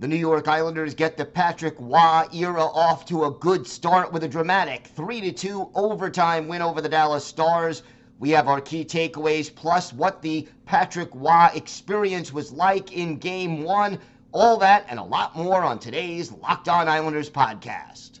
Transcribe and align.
The 0.00 0.06
New 0.06 0.14
York 0.14 0.46
Islanders 0.46 0.94
get 0.94 1.16
the 1.16 1.24
Patrick 1.24 1.74
Roy 1.76 2.22
era 2.32 2.62
off 2.62 3.04
to 3.06 3.24
a 3.24 3.32
good 3.32 3.66
start 3.66 4.12
with 4.12 4.22
a 4.22 4.28
dramatic 4.28 4.86
3 4.94 5.32
2 5.32 5.70
overtime 5.74 6.46
win 6.46 6.62
over 6.62 6.80
the 6.80 6.88
Dallas 6.88 7.24
Stars. 7.24 7.82
We 8.20 8.30
have 8.30 8.46
our 8.46 8.60
key 8.60 8.84
takeaways 8.84 9.52
plus 9.52 9.92
what 9.92 10.22
the 10.22 10.46
Patrick 10.66 11.08
Roy 11.12 11.48
experience 11.52 12.32
was 12.32 12.52
like 12.52 12.92
in 12.92 13.16
game 13.16 13.64
one. 13.64 13.98
All 14.30 14.56
that 14.58 14.86
and 14.88 15.00
a 15.00 15.04
lot 15.04 15.34
more 15.34 15.64
on 15.64 15.80
today's 15.80 16.30
Locked 16.30 16.68
On 16.68 16.86
Islanders 16.86 17.28
podcast. 17.28 18.20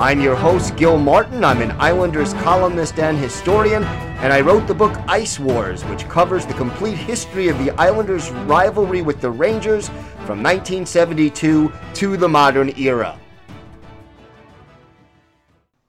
I'm 0.00 0.18
your 0.18 0.34
host, 0.34 0.76
Gil 0.76 0.96
Martin. 0.96 1.44
I'm 1.44 1.60
an 1.60 1.72
Islanders 1.72 2.32
columnist 2.32 2.98
and 2.98 3.18
historian, 3.18 3.84
and 3.84 4.32
I 4.32 4.40
wrote 4.40 4.66
the 4.66 4.72
book 4.72 4.96
Ice 5.06 5.38
Wars, 5.38 5.84
which 5.84 6.08
covers 6.08 6.46
the 6.46 6.54
complete 6.54 6.96
history 6.96 7.48
of 7.48 7.58
the 7.58 7.70
Islanders' 7.72 8.30
rivalry 8.30 9.02
with 9.02 9.20
the 9.20 9.30
Rangers 9.30 9.88
from 10.24 10.42
1972 10.42 11.70
to 11.92 12.16
the 12.16 12.26
modern 12.26 12.74
era. 12.78 13.20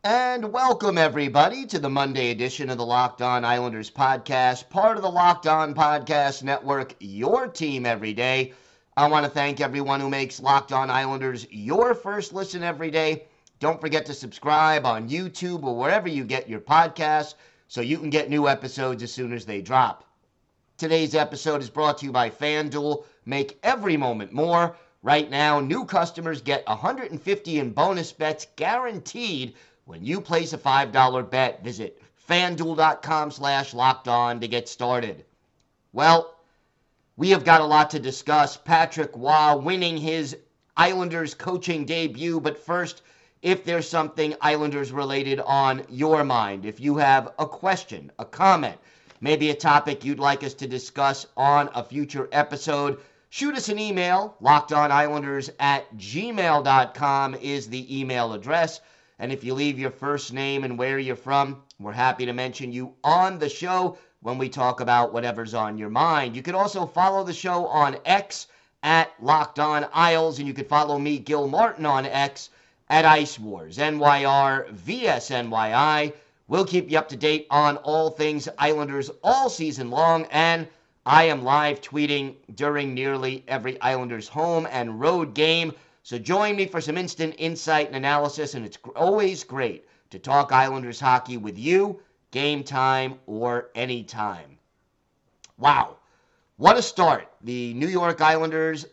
And 0.03 0.51
welcome, 0.51 0.97
everybody, 0.97 1.65
to 1.67 1.79
the 1.79 1.89
Monday 1.89 2.31
edition 2.31 2.69
of 2.69 2.77
the 2.77 2.85
Locked 2.85 3.21
On 3.21 3.45
Islanders 3.45 3.89
podcast, 3.89 4.67
part 4.69 4.97
of 4.97 5.03
the 5.03 5.09
Locked 5.09 5.47
On 5.47 5.73
Podcast 5.73 6.43
Network, 6.43 6.95
your 6.99 7.47
team 7.47 7.85
every 7.85 8.11
day. 8.11 8.51
I 8.97 9.07
want 9.07 9.23
to 9.23 9.31
thank 9.31 9.61
everyone 9.61 10.01
who 10.01 10.09
makes 10.09 10.41
Locked 10.41 10.73
On 10.73 10.89
Islanders 10.89 11.47
your 11.49 11.95
first 11.95 12.33
listen 12.33 12.61
every 12.61 12.91
day. 12.91 13.27
Don't 13.61 13.79
forget 13.79 14.07
to 14.07 14.15
subscribe 14.15 14.87
on 14.87 15.07
YouTube 15.07 15.61
or 15.61 15.77
wherever 15.77 16.09
you 16.09 16.23
get 16.23 16.49
your 16.49 16.59
podcasts 16.59 17.35
so 17.67 17.81
you 17.81 17.99
can 17.99 18.09
get 18.09 18.27
new 18.27 18.47
episodes 18.47 19.03
as 19.03 19.13
soon 19.13 19.31
as 19.31 19.45
they 19.45 19.61
drop. 19.61 20.03
Today's 20.77 21.13
episode 21.13 21.61
is 21.61 21.69
brought 21.69 21.99
to 21.99 22.07
you 22.07 22.11
by 22.11 22.31
FanDuel. 22.31 23.05
Make 23.23 23.59
every 23.61 23.97
moment 23.97 24.33
more. 24.33 24.75
Right 25.03 25.29
now, 25.29 25.59
new 25.59 25.85
customers 25.85 26.41
get 26.41 26.65
150 26.65 27.59
in 27.59 27.71
bonus 27.71 28.11
bets 28.11 28.47
guaranteed 28.55 29.53
when 29.85 30.03
you 30.03 30.21
place 30.21 30.53
a 30.53 30.57
$5 30.57 31.29
bet. 31.29 31.63
Visit 31.63 32.01
fanduel.com 32.27 33.29
slash 33.29 33.75
locked 33.75 34.07
on 34.07 34.39
to 34.39 34.47
get 34.47 34.69
started. 34.69 35.23
Well, 35.93 36.35
we 37.15 37.29
have 37.29 37.45
got 37.45 37.61
a 37.61 37.65
lot 37.65 37.91
to 37.91 37.99
discuss. 37.99 38.57
Patrick 38.57 39.11
Roy 39.13 39.55
winning 39.57 39.97
his 39.97 40.35
Islanders 40.75 41.35
coaching 41.35 41.85
debut, 41.85 42.39
but 42.39 42.57
first, 42.57 43.03
if 43.41 43.63
there's 43.63 43.89
something 43.89 44.35
Islanders 44.39 44.91
related 44.91 45.39
on 45.39 45.83
your 45.89 46.23
mind, 46.23 46.63
if 46.63 46.79
you 46.79 46.97
have 46.97 47.33
a 47.39 47.47
question, 47.47 48.11
a 48.19 48.25
comment, 48.25 48.77
maybe 49.19 49.49
a 49.49 49.55
topic 49.55 50.05
you'd 50.05 50.19
like 50.19 50.43
us 50.43 50.53
to 50.55 50.67
discuss 50.67 51.25
on 51.35 51.69
a 51.73 51.83
future 51.83 52.29
episode, 52.31 52.99
shoot 53.29 53.55
us 53.55 53.69
an 53.69 53.79
email. 53.79 54.35
LockedOnIslanders 54.43 55.49
at 55.59 55.91
gmail.com 55.97 57.35
is 57.35 57.67
the 57.67 57.99
email 57.99 58.33
address. 58.33 58.79
And 59.17 59.31
if 59.31 59.43
you 59.43 59.55
leave 59.55 59.79
your 59.79 59.91
first 59.91 60.33
name 60.33 60.63
and 60.63 60.77
where 60.77 60.99
you're 60.99 61.15
from, 61.15 61.63
we're 61.79 61.91
happy 61.93 62.27
to 62.27 62.33
mention 62.33 62.71
you 62.71 62.93
on 63.03 63.39
the 63.39 63.49
show 63.49 63.97
when 64.21 64.37
we 64.37 64.49
talk 64.49 64.81
about 64.81 65.13
whatever's 65.13 65.55
on 65.55 65.79
your 65.79 65.89
mind. 65.89 66.35
You 66.35 66.43
can 66.43 66.53
also 66.53 66.85
follow 66.85 67.23
the 67.23 67.33
show 67.33 67.65
on 67.65 67.97
X 68.05 68.47
at 68.83 69.11
Locked 69.19 69.57
On 69.57 69.87
Isles, 69.93 70.37
and 70.37 70.47
you 70.47 70.53
can 70.53 70.65
follow 70.65 70.99
me, 70.99 71.17
Gil 71.17 71.47
Martin, 71.47 71.87
on 71.87 72.05
X 72.05 72.51
at 72.91 73.05
Ice 73.05 73.39
Wars, 73.39 73.77
NYR, 73.77 74.69
VSNYI. 74.85 76.11
We'll 76.49 76.65
keep 76.65 76.91
you 76.91 76.97
up 76.97 77.07
to 77.07 77.15
date 77.15 77.47
on 77.49 77.77
all 77.77 78.09
things 78.09 78.49
Islanders 78.57 79.09
all 79.23 79.49
season 79.49 79.89
long, 79.89 80.25
and 80.29 80.67
I 81.05 81.23
am 81.23 81.45
live 81.45 81.79
tweeting 81.79 82.35
during 82.53 82.93
nearly 82.93 83.45
every 83.47 83.79
Islanders 83.79 84.27
home 84.27 84.67
and 84.69 84.99
road 84.99 85.33
game. 85.33 85.71
So 86.03 86.19
join 86.19 86.57
me 86.57 86.65
for 86.65 86.81
some 86.81 86.97
instant 86.97 87.35
insight 87.37 87.87
and 87.87 87.95
analysis, 87.95 88.55
and 88.55 88.65
it's 88.65 88.77
always 88.93 89.45
great 89.45 89.85
to 90.09 90.19
talk 90.19 90.51
Islanders 90.51 90.99
hockey 90.99 91.37
with 91.37 91.57
you, 91.57 92.01
game 92.31 92.61
time 92.61 93.19
or 93.25 93.69
any 93.73 94.03
time. 94.03 94.57
Wow, 95.57 95.95
what 96.57 96.75
a 96.75 96.81
start. 96.81 97.29
The 97.39 97.73
New 97.73 97.87
York 97.87 98.19
Islanders 98.19 98.85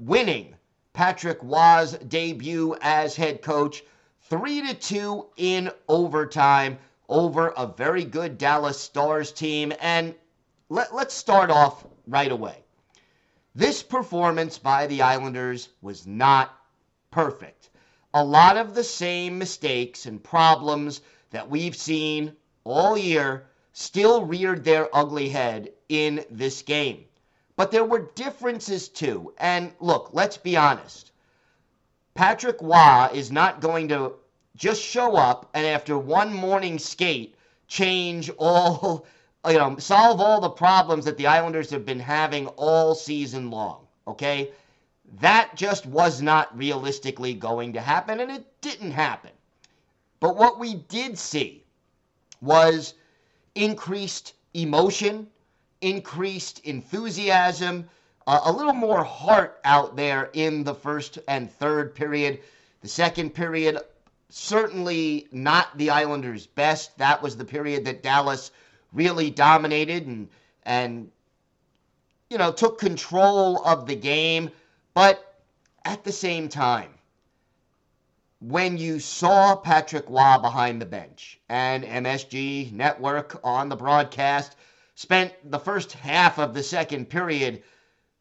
winning 0.00 0.56
Patrick 0.94 1.38
Roy's 1.42 1.92
debut 1.92 2.76
as 2.82 3.16
head 3.16 3.40
coach, 3.40 3.82
3 4.28 4.68
to 4.68 4.74
2 4.74 5.26
in 5.38 5.70
overtime 5.88 6.78
over 7.08 7.48
a 7.48 7.66
very 7.66 8.04
good 8.04 8.36
Dallas 8.36 8.78
Stars 8.78 9.32
team. 9.32 9.72
And 9.80 10.14
let, 10.68 10.94
let's 10.94 11.14
start 11.14 11.50
off 11.50 11.86
right 12.06 12.30
away. 12.30 12.62
This 13.54 13.82
performance 13.82 14.58
by 14.58 14.86
the 14.86 15.02
Islanders 15.02 15.70
was 15.80 16.06
not 16.06 16.58
perfect. 17.10 17.70
A 18.14 18.24
lot 18.24 18.56
of 18.56 18.74
the 18.74 18.84
same 18.84 19.38
mistakes 19.38 20.04
and 20.04 20.22
problems 20.22 21.00
that 21.30 21.48
we've 21.48 21.76
seen 21.76 22.36
all 22.64 22.98
year 22.98 23.46
still 23.72 24.26
reared 24.26 24.64
their 24.64 24.94
ugly 24.94 25.30
head 25.30 25.72
in 25.88 26.24
this 26.30 26.60
game. 26.60 27.04
But 27.56 27.70
there 27.70 27.84
were 27.84 28.10
differences 28.14 28.88
too. 28.88 29.34
And 29.38 29.72
look, 29.80 30.10
let's 30.12 30.36
be 30.36 30.56
honest. 30.56 31.12
Patrick 32.14 32.60
Roy 32.60 33.08
is 33.12 33.30
not 33.30 33.60
going 33.60 33.88
to 33.88 34.14
just 34.56 34.82
show 34.82 35.16
up 35.16 35.50
and 35.54 35.66
after 35.66 35.98
one 35.98 36.32
morning 36.32 36.78
skate 36.78 37.34
change 37.68 38.30
all, 38.38 39.06
you 39.48 39.58
know, 39.58 39.76
solve 39.78 40.20
all 40.20 40.40
the 40.40 40.50
problems 40.50 41.04
that 41.04 41.16
the 41.16 41.26
Islanders 41.26 41.70
have 41.70 41.86
been 41.86 42.00
having 42.00 42.46
all 42.48 42.94
season 42.94 43.50
long. 43.50 43.86
Okay? 44.06 44.52
That 45.20 45.56
just 45.56 45.84
was 45.86 46.22
not 46.22 46.56
realistically 46.56 47.34
going 47.34 47.74
to 47.74 47.80
happen, 47.80 48.20
and 48.20 48.30
it 48.30 48.46
didn't 48.62 48.92
happen. 48.92 49.30
But 50.20 50.36
what 50.36 50.58
we 50.58 50.74
did 50.74 51.18
see 51.18 51.64
was 52.40 52.94
increased 53.54 54.34
emotion, 54.54 55.28
increased 55.82 56.60
enthusiasm, 56.60 57.88
uh, 58.26 58.40
a 58.44 58.52
little 58.52 58.72
more 58.72 59.04
heart 59.04 59.60
out 59.64 59.96
there 59.96 60.30
in 60.32 60.64
the 60.64 60.74
first 60.74 61.18
and 61.28 61.50
third 61.50 61.94
period. 61.94 62.40
The 62.80 62.88
second 62.88 63.30
period, 63.30 63.78
certainly 64.30 65.28
not 65.32 65.76
the 65.76 65.90
Islanders' 65.90 66.46
best. 66.46 66.96
That 66.98 67.22
was 67.22 67.36
the 67.36 67.44
period 67.44 67.84
that 67.84 68.02
Dallas 68.02 68.50
really 68.92 69.30
dominated 69.30 70.06
and 70.06 70.28
and 70.64 71.10
you 72.30 72.38
know 72.38 72.52
took 72.52 72.78
control 72.78 73.64
of 73.64 73.86
the 73.86 73.96
game. 73.96 74.50
But 74.94 75.34
at 75.84 76.04
the 76.04 76.12
same 76.12 76.48
time, 76.48 76.94
when 78.40 78.76
you 78.78 79.00
saw 79.00 79.56
Patrick 79.56 80.08
Roy 80.08 80.38
behind 80.40 80.80
the 80.80 80.86
bench 80.86 81.40
and 81.48 81.84
MSG 81.84 82.72
Network 82.72 83.40
on 83.44 83.68
the 83.68 83.76
broadcast 83.76 84.56
spent 84.94 85.34
the 85.50 85.58
first 85.58 85.92
half 85.92 86.38
of 86.38 86.54
the 86.54 86.62
second 86.62 87.08
period 87.08 87.62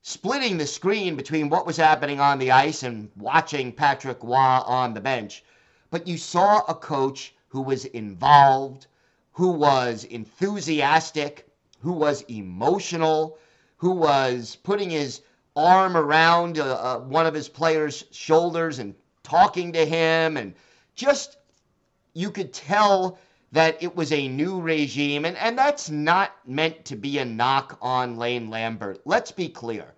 splitting 0.01 0.57
the 0.57 0.65
screen 0.65 1.15
between 1.15 1.49
what 1.49 1.65
was 1.65 1.77
happening 1.77 2.19
on 2.19 2.39
the 2.39 2.51
ice 2.51 2.83
and 2.83 3.09
watching 3.15 3.71
Patrick 3.71 4.23
Roy 4.23 4.35
on 4.35 4.93
the 4.93 5.01
bench. 5.01 5.43
But 5.89 6.07
you 6.07 6.17
saw 6.17 6.61
a 6.67 6.73
coach 6.73 7.35
who 7.49 7.61
was 7.61 7.85
involved, 7.85 8.87
who 9.33 9.51
was 9.51 10.05
enthusiastic, 10.05 11.47
who 11.81 11.91
was 11.91 12.21
emotional, 12.23 13.37
who 13.77 13.91
was 13.91 14.55
putting 14.55 14.89
his 14.89 15.21
arm 15.55 15.97
around 15.97 16.57
uh, 16.57 16.75
uh, 16.75 16.99
one 16.99 17.25
of 17.25 17.33
his 17.33 17.49
players' 17.49 18.05
shoulders 18.11 18.79
and 18.79 18.95
talking 19.23 19.73
to 19.73 19.85
him. 19.85 20.37
And 20.37 20.53
just, 20.95 21.37
you 22.13 22.31
could 22.31 22.53
tell 22.53 23.19
that 23.51 23.81
it 23.83 23.95
was 23.95 24.11
a 24.11 24.27
new 24.29 24.61
regime, 24.61 25.25
and, 25.25 25.35
and 25.37 25.57
that's 25.57 25.89
not 25.89 26.35
meant 26.47 26.85
to 26.85 26.95
be 26.95 27.17
a 27.17 27.25
knock 27.25 27.77
on 27.81 28.17
Lane 28.17 28.49
Lambert. 28.49 29.01
Let's 29.05 29.31
be 29.31 29.49
clear. 29.49 29.93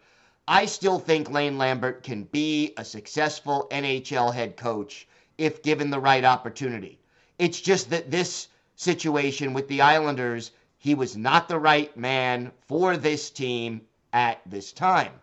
I 0.48 0.66
still 0.66 1.00
think 1.00 1.30
Lane 1.30 1.58
Lambert 1.58 2.04
can 2.04 2.24
be 2.24 2.74
a 2.78 2.84
successful 2.84 3.68
NHL 3.72 4.34
head 4.34 4.58
coach 4.58 5.08
if 5.38 5.64
given 5.64 5.90
the 5.90 6.00
right 6.00 6.26
opportunity. 6.26 7.00
It's 7.40 7.62
just 7.62 7.90
that 7.92 8.12
this 8.12 8.48
situation 8.76 9.54
with 9.54 9.68
the 9.68 9.82
Islanders, 9.82 10.52
he 10.80 10.96
was 10.96 11.16
not 11.16 11.48
the 11.48 11.60
right 11.60 11.96
man 11.96 12.52
for 12.68 12.98
this 12.98 13.30
team 13.30 13.82
at 14.12 14.42
this 14.46 14.72
time. 14.72 15.14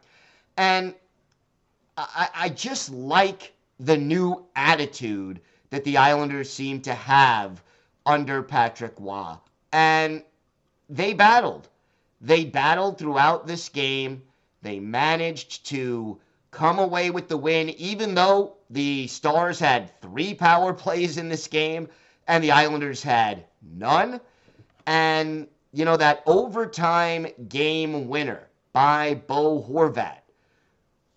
And 0.57 0.95
I, 1.97 2.29
I 2.35 2.49
just 2.49 2.91
like 2.91 3.53
the 3.79 3.97
new 3.97 4.47
attitude 4.57 5.41
that 5.71 5.85
the 5.85 5.97
Islanders 5.97 6.51
seem 6.51 6.81
to 6.83 6.95
have 6.95 7.63
under 8.11 8.43
Patrick 8.43 8.95
Roy. 8.99 9.35
And 9.73 10.25
they 10.89 11.15
battled. 11.15 11.69
They 12.21 12.45
battled 12.45 12.99
throughout 12.99 13.47
this 13.47 13.69
game. 13.69 14.23
They 14.63 14.81
managed 14.81 15.67
to 15.67 16.21
come 16.51 16.79
away 16.79 17.11
with 17.11 17.29
the 17.29 17.37
win, 17.37 17.71
even 17.71 18.15
though 18.15 18.57
the 18.69 19.07
Stars 19.07 19.59
had 19.59 19.99
three 20.01 20.35
power 20.35 20.75
plays 20.75 21.17
in 21.17 21.29
this 21.29 21.47
game 21.47 21.89
and 22.27 22.43
the 22.43 22.51
Islanders 22.51 23.03
had 23.03 23.45
none. 23.63 24.21
And, 24.87 25.47
you 25.73 25.85
know, 25.85 25.97
that 25.97 26.23
overtime 26.27 27.29
game 27.49 28.09
winner 28.09 28.49
by 28.73 29.15
Bo 29.15 29.63
Horvat, 29.63 30.19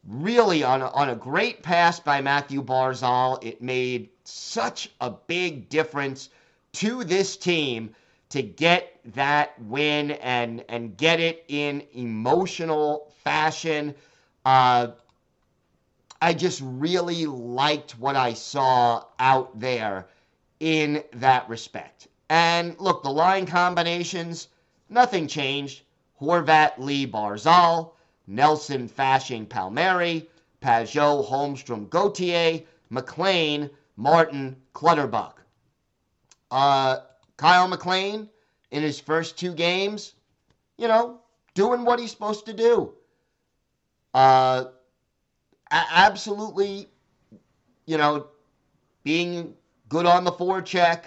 really 0.08 0.64
on 0.64 0.82
a, 0.82 0.88
on 0.90 1.10
a 1.10 1.16
great 1.16 1.64
pass 1.64 2.00
by 2.00 2.22
Mathew 2.22 2.64
Barzal, 2.64 3.44
it 3.44 3.62
made 3.62 4.10
such 4.24 4.92
a 5.02 5.10
big 5.10 5.70
difference 5.70 6.30
to 6.74 7.04
this 7.04 7.38
team 7.38 7.96
to 8.30 8.42
get 8.42 9.00
that 9.14 9.62
win 9.62 10.12
and 10.12 10.64
and 10.70 10.98
get 10.98 11.20
it 11.20 11.46
in 11.48 11.84
emotional 11.94 13.14
fashion. 13.24 13.94
Uh, 14.44 14.88
I 16.22 16.34
just 16.34 16.62
really 16.64 17.26
liked 17.26 18.00
what 18.00 18.16
I 18.16 18.34
saw 18.34 19.04
out 19.20 19.60
there 19.60 20.08
in 20.60 21.04
that 21.14 21.48
respect. 21.50 22.08
And 22.30 22.80
look, 22.80 23.04
the 23.04 23.12
line 23.12 23.46
combinations, 23.46 24.48
nothing 24.90 25.28
changed. 25.28 25.82
Horvat, 26.20 26.78
Lee, 26.78 27.06
Barzal, 27.06 27.92
Nelson, 28.26 28.88
Fasching, 28.88 29.48
Palmieri, 29.48 30.30
Pageau, 30.62 31.28
Holmstrom, 31.30 31.90
Gauthier, 31.90 32.62
MacLean, 32.90 33.70
Martin, 33.98 34.56
Clutterbuck. 34.74 35.43
Uh, 36.54 37.02
Kyle 37.36 37.68
MacLean 37.68 38.30
in 38.70 38.84
his 38.84 39.00
first 39.00 39.40
two 39.40 39.56
games, 39.56 40.14
you 40.78 40.88
know, 40.88 41.20
doing 41.56 41.84
what 41.84 42.00
he's 42.00 42.12
supposed 42.12 42.46
to 42.46 42.54
do. 42.54 42.94
Uh, 44.14 44.66
absolutely, 45.72 46.88
you 47.88 47.98
know, 47.98 48.28
being 49.04 49.56
good 49.90 50.06
on 50.06 50.24
the 50.24 50.32
forecheck. 50.32 51.06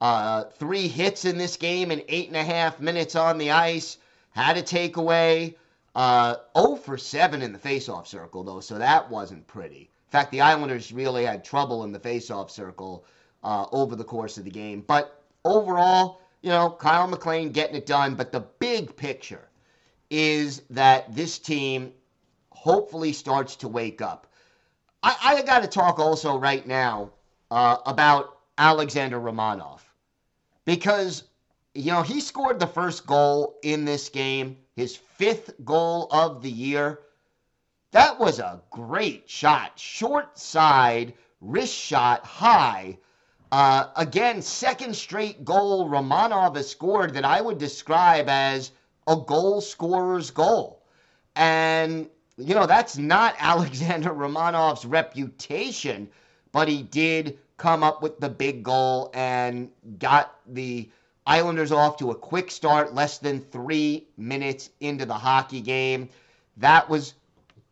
Uh, 0.00 0.44
three 0.44 0.86
hits 0.86 1.24
in 1.24 1.36
this 1.36 1.56
game 1.56 1.90
in 1.90 2.00
eight 2.06 2.28
and 2.28 2.36
a 2.36 2.44
half 2.44 2.78
minutes 2.78 3.16
on 3.16 3.38
the 3.38 3.50
ice. 3.50 3.98
Had 4.30 4.56
a 4.56 4.62
takeaway. 4.62 5.56
Uh, 5.96 6.36
0 6.56 6.76
for 6.76 6.96
7 6.96 7.42
in 7.42 7.52
the 7.52 7.58
faceoff 7.58 8.06
circle, 8.06 8.44
though, 8.44 8.60
so 8.60 8.78
that 8.78 9.10
wasn't 9.10 9.44
pretty. 9.48 9.80
In 9.80 10.10
fact, 10.10 10.30
the 10.30 10.42
Islanders 10.42 10.92
really 10.92 11.24
had 11.24 11.44
trouble 11.44 11.82
in 11.82 11.90
the 11.90 11.98
faceoff 11.98 12.50
circle 12.50 13.04
uh, 13.42 13.66
over 13.72 13.96
the 13.96 14.04
course 14.04 14.38
of 14.38 14.44
the 14.44 14.50
game. 14.50 14.82
But 14.86 15.22
overall, 15.44 16.20
you 16.42 16.50
know, 16.50 16.70
Kyle 16.70 17.06
MacLean 17.06 17.52
getting 17.52 17.76
it 17.76 17.86
done. 17.86 18.14
But 18.14 18.32
the 18.32 18.40
big 18.40 18.96
picture 18.96 19.48
is 20.10 20.62
that 20.70 21.14
this 21.14 21.38
team 21.38 21.92
hopefully 22.50 23.12
starts 23.12 23.56
to 23.56 23.68
wake 23.68 24.02
up. 24.02 24.26
I, 25.02 25.16
I 25.22 25.42
got 25.42 25.62
to 25.62 25.68
talk 25.68 25.98
also 25.98 26.36
right 26.36 26.66
now 26.66 27.12
uh, 27.50 27.78
about 27.86 28.38
Alexander 28.58 29.18
Romanov 29.18 29.80
because, 30.66 31.24
you 31.74 31.90
know, 31.90 32.02
he 32.02 32.20
scored 32.20 32.60
the 32.60 32.66
first 32.66 33.06
goal 33.06 33.58
in 33.62 33.84
this 33.84 34.08
game, 34.08 34.58
his 34.76 34.96
fifth 34.96 35.52
goal 35.64 36.08
of 36.10 36.42
the 36.42 36.50
year. 36.50 37.00
That 37.92 38.20
was 38.20 38.38
a 38.38 38.60
great 38.70 39.28
shot. 39.28 39.78
Short 39.78 40.38
side, 40.38 41.14
wrist 41.40 41.74
shot, 41.74 42.24
high. 42.24 42.98
Uh, 43.52 43.86
again, 43.96 44.40
second 44.40 44.94
straight 44.94 45.44
goal 45.44 45.88
Romanov 45.88 46.56
has 46.56 46.70
scored 46.70 47.14
that 47.14 47.24
I 47.24 47.40
would 47.40 47.58
describe 47.58 48.28
as 48.28 48.70
a 49.08 49.16
goal 49.16 49.60
scorer's 49.60 50.30
goal. 50.30 50.82
And, 51.34 52.08
you 52.36 52.54
know, 52.54 52.66
that's 52.66 52.96
not 52.96 53.34
Alexander 53.38 54.10
Romanov's 54.10 54.84
reputation, 54.84 56.08
but 56.52 56.68
he 56.68 56.82
did 56.82 57.38
come 57.56 57.82
up 57.82 58.02
with 58.02 58.20
the 58.20 58.28
big 58.28 58.62
goal 58.62 59.10
and 59.14 59.70
got 59.98 60.36
the 60.46 60.88
Islanders 61.26 61.72
off 61.72 61.96
to 61.98 62.10
a 62.10 62.14
quick 62.14 62.50
start, 62.50 62.94
less 62.94 63.18
than 63.18 63.40
three 63.40 64.06
minutes 64.16 64.70
into 64.80 65.04
the 65.04 65.14
hockey 65.14 65.60
game. 65.60 66.08
That 66.56 66.88
was 66.88 67.14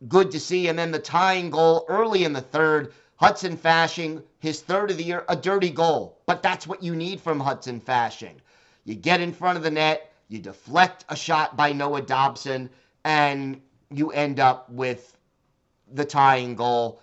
good 0.07 0.31
to 0.33 0.41
see. 0.41 0.69
And 0.69 0.79
then 0.79 0.93
the 0.93 0.99
tying 0.99 1.51
goal 1.51 1.87
early 1.89 2.25
in 2.25 2.33
the 2.33 2.41
third 2.41 2.93
Hudson 3.19 3.57
Fasching, 3.57 4.23
his 4.39 4.61
third 4.61 4.91
of 4.93 4.97
the 4.97 5.03
year, 5.05 5.25
a 5.29 5.35
dirty 5.37 5.71
goal. 5.71 6.21
But 6.27 6.43
that's 6.43 6.67
what 6.67 6.83
you 6.83 6.95
need 6.95 7.21
from 7.21 7.41
Hudson 7.41 7.81
Fasching. 7.81 8.37
You 8.85 8.95
get 8.95 9.21
in 9.21 9.33
front 9.33 9.59
of 9.59 9.65
the 9.65 9.71
net, 9.71 10.13
you 10.29 10.39
deflect 10.39 11.05
a 11.09 11.17
shot 11.17 11.57
by 11.57 11.73
Noah 11.73 12.03
Dobson, 12.03 12.71
and 13.05 13.61
you 13.91 14.13
end 14.13 14.39
up 14.39 14.71
with 14.71 15.17
the 15.93 16.05
tying 16.05 16.55
goal. 16.55 17.03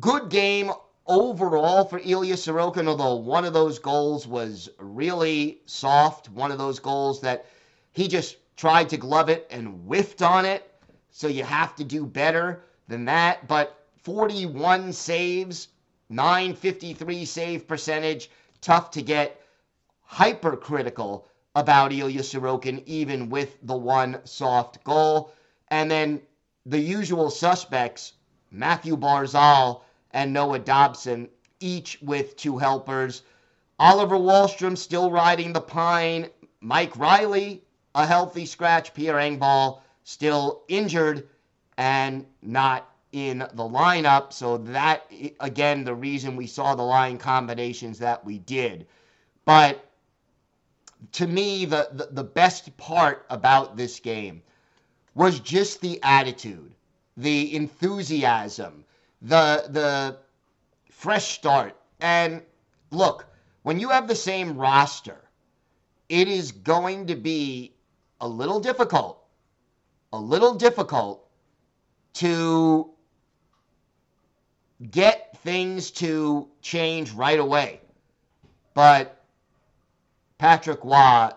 Good 0.00 0.30
game 0.30 0.72
overall 1.06 1.84
for 1.84 2.00
Ilya 2.02 2.34
Sorokin, 2.34 2.88
although 2.88 3.16
one 3.16 3.44
of 3.44 3.52
those 3.52 3.78
goals 3.78 4.26
was 4.26 4.68
really 4.78 5.60
soft, 5.66 6.28
one 6.30 6.50
of 6.50 6.58
those 6.58 6.80
goals 6.80 7.20
that 7.20 7.46
he 7.92 8.08
just 8.08 8.36
tried 8.56 8.88
to 8.88 8.96
glove 8.96 9.28
it 9.28 9.46
and 9.50 9.86
whiffed 9.86 10.22
on 10.22 10.44
it. 10.44 10.72
So 11.10 11.28
you 11.28 11.44
have 11.44 11.76
to 11.76 11.84
do 11.84 12.04
better 12.04 12.64
than 12.88 13.04
that. 13.04 13.46
But 13.46 13.79
41 14.02 14.92
saves, 14.92 15.68
953 16.08 17.24
save 17.24 17.68
percentage. 17.68 18.30
Tough 18.60 18.90
to 18.92 19.02
get 19.02 19.40
hypercritical 20.02 21.28
about 21.54 21.92
Ilya 21.92 22.20
Sorokin, 22.20 22.82
even 22.86 23.28
with 23.28 23.58
the 23.62 23.76
one 23.76 24.20
soft 24.24 24.82
goal. 24.84 25.32
And 25.68 25.90
then 25.90 26.22
the 26.66 26.78
usual 26.78 27.30
suspects, 27.30 28.14
Mathew 28.50 28.96
Barzal 28.96 29.82
and 30.12 30.32
Noah 30.32 30.58
Dobson, 30.58 31.28
each 31.60 31.98
with 32.00 32.36
two 32.36 32.58
helpers. 32.58 33.22
Oliver 33.78 34.16
Wahlstrom 34.16 34.76
still 34.76 35.10
riding 35.10 35.52
the 35.52 35.60
pine. 35.60 36.28
Mike 36.60 36.96
Reilly, 36.96 37.62
a 37.94 38.06
healthy 38.06 38.46
scratch. 38.46 38.94
Pierre 38.94 39.16
Engvall 39.16 39.80
still 40.04 40.62
injured 40.68 41.28
and 41.76 42.26
not 42.42 42.89
in 43.12 43.38
the 43.38 43.64
lineup. 43.64 44.32
So 44.32 44.58
that 44.58 45.10
again 45.40 45.84
the 45.84 45.94
reason 45.94 46.36
we 46.36 46.46
saw 46.46 46.74
the 46.74 46.82
line 46.82 47.18
combinations 47.18 47.98
that 47.98 48.24
we 48.24 48.38
did. 48.38 48.86
But 49.44 49.84
to 51.12 51.26
me, 51.26 51.64
the, 51.64 51.88
the, 51.92 52.08
the 52.12 52.24
best 52.24 52.76
part 52.76 53.26
about 53.30 53.76
this 53.76 54.00
game 54.00 54.42
was 55.14 55.40
just 55.40 55.80
the 55.80 55.98
attitude, 56.02 56.72
the 57.16 57.54
enthusiasm, 57.54 58.84
the 59.22 59.64
the 59.68 60.18
fresh 60.90 61.32
start. 61.32 61.76
And 62.00 62.42
look, 62.90 63.26
when 63.62 63.80
you 63.80 63.88
have 63.88 64.08
the 64.08 64.14
same 64.14 64.56
roster, 64.56 65.20
it 66.08 66.28
is 66.28 66.52
going 66.52 67.06
to 67.06 67.16
be 67.16 67.74
a 68.20 68.28
little 68.28 68.60
difficult, 68.60 69.24
a 70.12 70.18
little 70.18 70.54
difficult 70.54 71.26
to 72.14 72.90
get 74.90 75.36
things 75.38 75.90
to 75.90 76.48
change 76.62 77.12
right 77.12 77.38
away. 77.38 77.80
But 78.74 79.22
Patrick 80.38 80.82
Roy, 80.84 81.30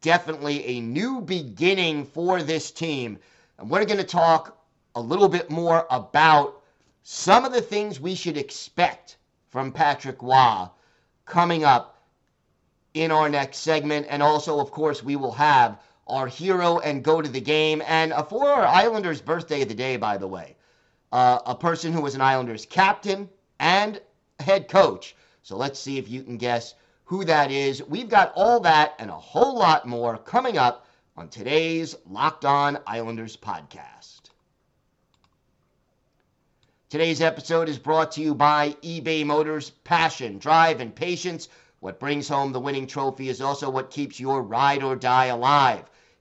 definitely 0.00 0.64
a 0.64 0.80
new 0.80 1.20
beginning 1.20 2.04
for 2.04 2.42
this 2.42 2.70
team. 2.70 3.18
And 3.58 3.70
we're 3.70 3.84
going 3.84 3.98
to 3.98 4.04
talk 4.04 4.58
a 4.94 5.00
little 5.00 5.28
bit 5.28 5.50
more 5.50 5.86
about 5.90 6.62
some 7.04 7.44
of 7.44 7.52
the 7.52 7.60
things 7.60 8.00
we 8.00 8.14
should 8.14 8.36
expect 8.36 9.16
from 9.50 9.72
Patrick 9.72 10.20
Roy 10.20 10.66
coming 11.26 11.64
up 11.64 12.02
in 12.94 13.10
our 13.10 13.28
next 13.28 13.58
segment. 13.58 14.06
And 14.10 14.22
also, 14.22 14.58
of 14.58 14.70
course, 14.70 15.02
we 15.02 15.16
will 15.16 15.32
have 15.32 15.80
our 16.08 16.26
hero 16.26 16.78
and 16.80 17.04
go 17.04 17.22
to 17.22 17.28
the 17.28 17.40
game. 17.40 17.82
And 17.86 18.12
for 18.28 18.48
our 18.48 18.66
Islanders' 18.66 19.20
birthday 19.20 19.62
of 19.62 19.68
the 19.68 19.74
day, 19.74 19.96
by 19.96 20.16
the 20.16 20.26
way 20.26 20.56
uh, 21.12 21.38
a 21.46 21.54
person 21.54 21.92
who 21.92 22.00
was 22.00 22.14
an 22.14 22.20
Islanders 22.20 22.66
captain 22.66 23.28
and 23.58 24.00
head 24.40 24.68
coach. 24.68 25.16
So 25.42 25.56
let's 25.56 25.78
see 25.78 25.98
if 25.98 26.08
you 26.08 26.22
can 26.22 26.36
guess 26.36 26.74
who 27.04 27.24
that 27.24 27.50
is. 27.50 27.82
We've 27.82 28.08
got 28.08 28.32
all 28.34 28.60
that 28.60 28.94
and 28.98 29.10
a 29.10 29.14
whole 29.14 29.58
lot 29.58 29.86
more 29.86 30.18
coming 30.18 30.58
up 30.58 30.86
on 31.16 31.28
today's 31.28 31.96
Locked 32.06 32.44
On 32.44 32.78
Islanders 32.86 33.36
podcast. 33.36 34.20
Today's 36.90 37.20
episode 37.20 37.68
is 37.68 37.78
brought 37.78 38.12
to 38.12 38.22
you 38.22 38.34
by 38.34 38.70
eBay 38.82 39.24
Motors 39.24 39.70
Passion, 39.84 40.38
Drive, 40.38 40.80
and 40.80 40.94
Patience. 40.94 41.48
What 41.80 42.00
brings 42.00 42.28
home 42.28 42.52
the 42.52 42.60
winning 42.60 42.86
trophy 42.86 43.28
is 43.28 43.40
also 43.40 43.68
what 43.68 43.90
keeps 43.90 44.18
your 44.18 44.42
ride 44.42 44.82
or 44.82 44.96
die 44.96 45.26
alive 45.26 45.90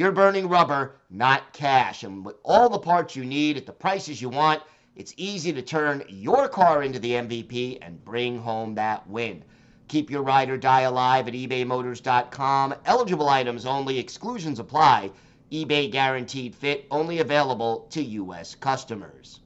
you're 0.00 0.12
burning 0.12 0.48
rubber, 0.48 0.94
not 1.10 1.52
cash. 1.52 2.04
And 2.04 2.24
with 2.24 2.36
all 2.42 2.70
the 2.70 2.78
parts 2.78 3.14
you 3.14 3.22
need 3.22 3.58
at 3.58 3.66
the 3.66 3.72
prices 3.72 4.22
you 4.22 4.30
want, 4.30 4.62
it's 4.96 5.12
easy 5.18 5.52
to 5.52 5.60
turn 5.60 6.02
your 6.08 6.48
car 6.48 6.82
into 6.82 6.98
the 6.98 7.12
MVP 7.12 7.80
and 7.82 8.02
bring 8.02 8.38
home 8.38 8.74
that 8.76 9.06
win. 9.06 9.44
Keep 9.88 10.10
your 10.10 10.22
ride 10.22 10.48
or 10.48 10.56
die 10.56 10.80
alive 10.80 11.28
at 11.28 11.34
ebaymotors.com. 11.34 12.76
Eligible 12.86 13.28
items 13.28 13.66
only, 13.66 13.98
exclusions 13.98 14.58
apply. 14.58 15.10
eBay 15.52 15.92
guaranteed 15.92 16.54
fit 16.54 16.86
only 16.90 17.18
available 17.18 17.86
to 17.90 18.02
U.S. 18.02 18.54
customers. 18.54 19.40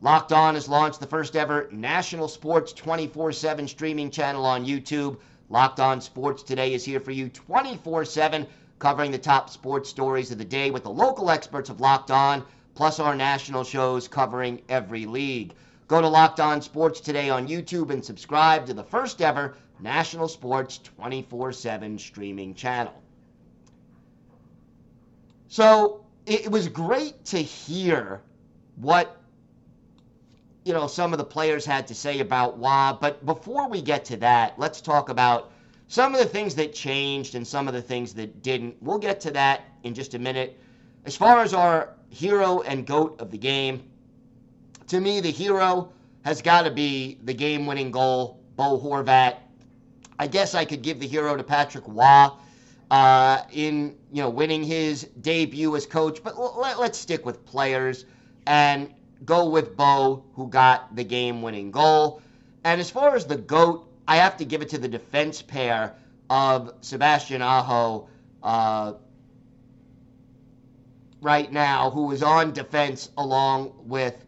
Locked 0.00 0.32
On 0.32 0.54
has 0.54 0.66
launched 0.66 1.00
the 1.00 1.06
first 1.06 1.36
ever 1.36 1.68
national 1.70 2.26
sports 2.26 2.72
24 2.72 3.32
7 3.32 3.68
streaming 3.68 4.10
channel 4.10 4.46
on 4.46 4.64
YouTube. 4.64 5.18
Locked 5.50 5.80
On 5.80 6.00
Sports 6.00 6.44
Today 6.44 6.74
is 6.74 6.84
here 6.84 7.00
for 7.00 7.10
you 7.10 7.28
24 7.28 8.04
7 8.04 8.46
covering 8.78 9.10
the 9.10 9.18
top 9.18 9.50
sports 9.50 9.90
stories 9.90 10.30
of 10.30 10.38
the 10.38 10.44
day 10.44 10.70
with 10.70 10.84
the 10.84 10.90
local 10.90 11.28
experts 11.28 11.68
of 11.68 11.80
Locked 11.80 12.12
On, 12.12 12.44
plus 12.76 13.00
our 13.00 13.16
national 13.16 13.64
shows 13.64 14.06
covering 14.06 14.62
every 14.68 15.06
league. 15.06 15.52
Go 15.88 16.00
to 16.00 16.06
Locked 16.06 16.38
On 16.38 16.62
Sports 16.62 17.00
today 17.00 17.30
on 17.30 17.48
YouTube 17.48 17.90
and 17.90 18.04
subscribe 18.04 18.64
to 18.66 18.74
the 18.74 18.84
first 18.84 19.20
ever 19.20 19.56
national 19.80 20.28
sports 20.28 20.78
24 20.78 21.52
7 21.52 21.98
streaming 21.98 22.54
channel. 22.54 22.94
So 25.48 26.04
it 26.26 26.48
was 26.48 26.68
great 26.68 27.24
to 27.24 27.38
hear 27.38 28.20
what 28.76 29.19
you 30.64 30.72
know 30.72 30.86
some 30.86 31.12
of 31.12 31.18
the 31.18 31.24
players 31.24 31.64
had 31.64 31.86
to 31.88 31.94
say 31.94 32.20
about 32.20 32.60
Roy. 32.60 32.92
But 33.00 33.24
before 33.24 33.68
we 33.68 33.82
get 33.82 34.04
to 34.06 34.16
that, 34.18 34.58
let's 34.58 34.80
talk 34.80 35.08
about 35.08 35.52
some 35.88 36.14
of 36.14 36.20
the 36.20 36.26
things 36.26 36.54
that 36.56 36.74
changed 36.74 37.34
and 37.34 37.46
some 37.46 37.66
of 37.66 37.74
the 37.74 37.82
things 37.82 38.14
that 38.14 38.42
didn't. 38.42 38.76
We'll 38.80 38.98
get 38.98 39.20
to 39.22 39.30
that 39.32 39.62
in 39.82 39.94
just 39.94 40.14
a 40.14 40.18
minute. 40.18 40.58
As 41.04 41.16
far 41.16 41.40
as 41.42 41.54
our 41.54 41.94
hero 42.10 42.60
and 42.60 42.86
goat 42.86 43.20
of 43.20 43.30
the 43.30 43.38
game, 43.38 43.82
to 44.88 45.00
me, 45.00 45.20
the 45.20 45.30
hero 45.30 45.92
has 46.24 46.42
got 46.42 46.62
to 46.62 46.70
be 46.70 47.18
the 47.24 47.34
game 47.34 47.66
winning 47.66 47.90
goal, 47.90 48.40
Bo 48.56 48.78
Horvat. 48.78 49.36
I 50.18 50.26
guess 50.26 50.54
I 50.54 50.64
could 50.64 50.82
give 50.82 51.00
the 51.00 51.06
hero 51.06 51.36
to 51.36 51.42
Patrick 51.42 51.84
Roy 51.86 52.28
uh, 52.90 53.42
in 53.52 53.96
you 54.12 54.22
know 54.22 54.28
winning 54.28 54.62
his 54.62 55.04
debut 55.22 55.74
as 55.76 55.86
coach, 55.86 56.22
but 56.22 56.38
let, 56.38 56.78
let's 56.78 56.98
stick 56.98 57.24
with 57.24 57.44
players 57.46 58.04
and 58.46 58.92
go 59.24 59.48
with 59.48 59.76
Bo, 59.76 60.24
who 60.34 60.48
got 60.48 60.94
the 60.94 61.04
game 61.04 61.42
winning 61.42 61.70
goal. 61.70 62.22
And 62.64 62.80
as 62.80 62.90
far 62.90 63.14
as 63.14 63.26
the 63.26 63.36
GOAT, 63.36 63.86
I 64.06 64.16
have 64.16 64.36
to 64.38 64.44
give 64.44 64.62
it 64.62 64.70
to 64.70 64.78
the 64.78 64.88
defense 64.88 65.42
pair 65.42 65.94
of 66.28 66.74
Sebastian 66.80 67.42
Aho 67.42 68.08
uh, 68.42 68.94
right 71.20 71.50
now, 71.52 71.90
who 71.90 72.10
is 72.12 72.22
on 72.22 72.52
defense 72.52 73.10
along 73.16 73.72
with 73.84 74.24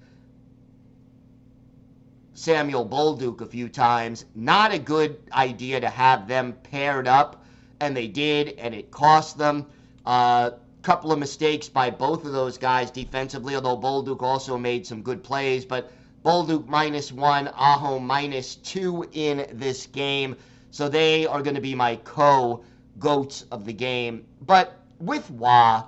Samuel 2.35 2.87
Bolduc 2.87 3.41
a 3.41 3.47
few 3.47 3.69
times. 3.69 4.25
Not 4.35 4.73
a 4.73 4.79
good 4.79 5.23
idea 5.33 5.81
to 5.81 5.89
have 5.89 6.27
them 6.27 6.55
paired 6.65 7.07
up, 7.07 7.45
and 7.81 7.97
they 7.97 8.09
did, 8.09 8.59
and 8.59 8.75
it 8.75 8.91
cost 8.91 9.39
them. 9.39 9.67
Uh, 10.05 10.51
couple 10.83 11.13
of 11.13 11.19
mistakes 11.19 11.69
by 11.69 11.91
both 11.91 12.25
of 12.25 12.33
those 12.33 12.59
guys 12.59 12.91
defensively, 12.91 13.55
although 13.55 13.77
Bolduc 13.77 14.23
also 14.23 14.59
made 14.59 14.87
some 14.87 15.03
good 15.03 15.23
plays, 15.23 15.65
but 15.65 15.93
Bolduc 16.25 16.67
minus 16.67 17.13
one, 17.13 17.49
Aho 17.49 17.99
minus 17.99 18.57
two 18.57 19.09
in 19.13 19.47
this 19.53 19.87
game. 19.87 20.37
So 20.71 20.89
they 20.89 21.27
are 21.27 21.43
going 21.43 21.55
to 21.55 21.61
be 21.61 21.75
my 21.75 21.97
co 21.97 22.65
goats 22.99 23.45
of 23.51 23.65
the 23.65 23.73
game. 23.73 24.25
But 24.41 24.79
with 24.99 25.29
Roy, 25.31 25.83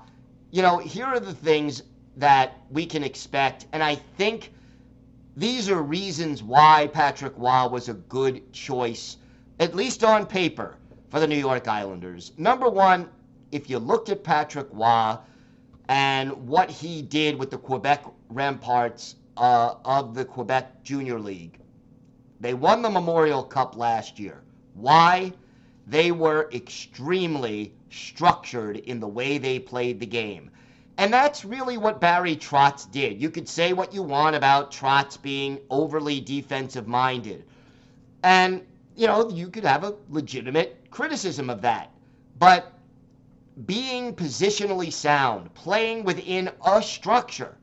you 0.50 0.62
know, 0.62 0.78
here 0.78 1.06
are 1.06 1.20
the 1.20 1.34
things 1.34 1.82
that 2.16 2.58
we 2.70 2.86
can 2.86 3.02
expect. 3.02 3.66
And 3.72 3.82
I 3.82 3.96
think 3.96 4.52
these 5.36 5.68
are 5.68 5.82
reasons 5.82 6.42
why 6.42 6.88
Patrick 6.92 7.34
Roy 7.36 7.66
was 7.66 7.88
a 7.88 7.94
good 7.94 8.52
choice, 8.52 9.16
at 9.58 9.74
least 9.74 10.04
on 10.04 10.26
paper, 10.26 10.76
for 11.08 11.18
the 11.18 11.26
New 11.26 11.38
York 11.38 11.66
Islanders. 11.66 12.32
Number 12.36 12.68
one, 12.68 13.08
if 13.54 13.70
you 13.70 13.78
looked 13.78 14.08
at 14.08 14.24
Patrick 14.24 14.66
Roy 14.72 15.16
and 15.88 16.32
what 16.48 16.68
he 16.68 17.02
did 17.02 17.38
with 17.38 17.52
the 17.52 17.56
Quebec 17.56 18.04
Ramparts 18.28 19.14
uh, 19.36 19.74
of 19.84 20.12
the 20.12 20.24
Quebec 20.24 20.82
Junior 20.82 21.20
League. 21.20 21.60
They 22.40 22.52
won 22.52 22.82
the 22.82 22.90
Memorial 22.90 23.44
Cup 23.44 23.76
last 23.76 24.18
year. 24.18 24.42
Why? 24.74 25.32
They 25.86 26.10
were 26.10 26.50
extremely 26.52 27.72
structured 27.90 28.78
in 28.78 28.98
the 28.98 29.06
way 29.06 29.38
they 29.38 29.60
played 29.60 30.00
the 30.00 30.06
game. 30.06 30.50
And 30.98 31.12
that's 31.12 31.44
really 31.44 31.78
what 31.78 32.00
Barry 32.00 32.34
Trotz 32.34 32.90
did. 32.90 33.22
You 33.22 33.30
could 33.30 33.48
say 33.48 33.72
what 33.72 33.94
you 33.94 34.02
want 34.02 34.34
about 34.34 34.72
Trotz 34.72 35.20
being 35.20 35.60
overly 35.70 36.20
defensive 36.20 36.88
minded. 36.88 37.44
And, 38.24 38.66
you 38.96 39.06
know, 39.06 39.30
you 39.30 39.48
could 39.48 39.64
have 39.64 39.84
a 39.84 39.94
legitimate 40.08 40.90
criticism 40.90 41.50
of 41.50 41.62
that. 41.62 41.92
But 42.40 42.73
being 43.66 44.14
positionally 44.14 44.92
sound, 44.92 45.54
playing 45.54 46.04
within 46.04 46.50
a 46.64 46.82
structure, 46.82 47.56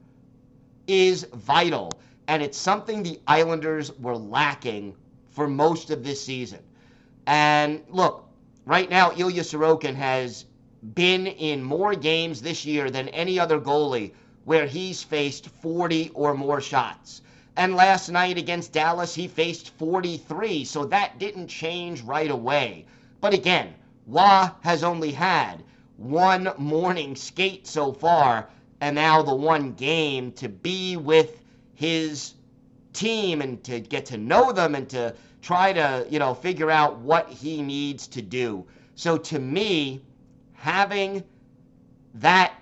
is 0.88 1.26
vital, 1.34 1.92
and 2.28 2.42
it's 2.42 2.58
something 2.58 3.04
the 3.04 3.20
Islanders 3.28 3.92
were 4.00 4.16
lacking 4.16 4.96
for 5.30 5.48
most 5.48 5.90
of 5.90 6.04
this 6.04 6.24
season. 6.24 6.60
And 7.28 7.84
look, 7.90 8.28
right 8.66 8.90
now, 8.90 9.12
Ilya 9.16 9.44
Sorokin 9.44 9.96
has 9.96 10.46
been 10.96 11.28
in 11.28 11.62
more 11.62 11.94
games 11.94 12.42
this 12.42 12.66
year 12.66 12.90
than 12.90 13.10
any 13.10 13.38
other 13.40 13.60
goalie 13.60 14.14
where 14.46 14.66
he's 14.66 15.04
faced 15.04 15.48
40 15.48 16.12
or 16.14 16.34
more 16.34 16.62
shots. 16.62 17.22
And 17.58 17.76
last 17.76 18.10
night 18.10 18.38
against 18.38 18.72
Dallas, 18.72 19.14
he 19.14 19.28
faced 19.28 19.72
43, 19.72 20.64
so 20.64 20.86
that 20.86 21.20
didn't 21.20 21.48
change 21.48 22.02
right 22.02 22.32
away. 22.32 22.86
But 23.20 23.34
again, 23.34 23.76
Roy 24.08 24.50
has 24.62 24.84
only 24.84 25.12
had 25.12 25.64
one 26.02 26.52
morning 26.58 27.16
skate 27.16 27.68
so 27.68 27.94
far, 27.94 28.50
and 28.82 28.96
now 28.96 29.22
the 29.22 29.36
one 29.36 29.74
game 29.74 30.32
to 30.34 30.50
be 30.50 30.98
with 30.98 31.42
his 31.76 32.34
team 32.94 33.42
and 33.42 33.64
to 33.64 33.80
get 33.80 34.06
to 34.08 34.18
know 34.18 34.52
them 34.52 34.76
and 34.76 34.90
to 34.90 35.16
try 35.42 35.74
to, 35.74 36.06
you 36.10 36.20
know, 36.20 36.34
figure 36.34 36.70
out 36.70 37.00
what 37.00 37.30
he 37.30 37.62
needs 37.62 38.08
to 38.08 38.22
do. 38.22 38.66
So 38.96 39.18
to 39.18 39.40
me, 39.40 40.02
having 40.54 41.24
that 42.16 42.54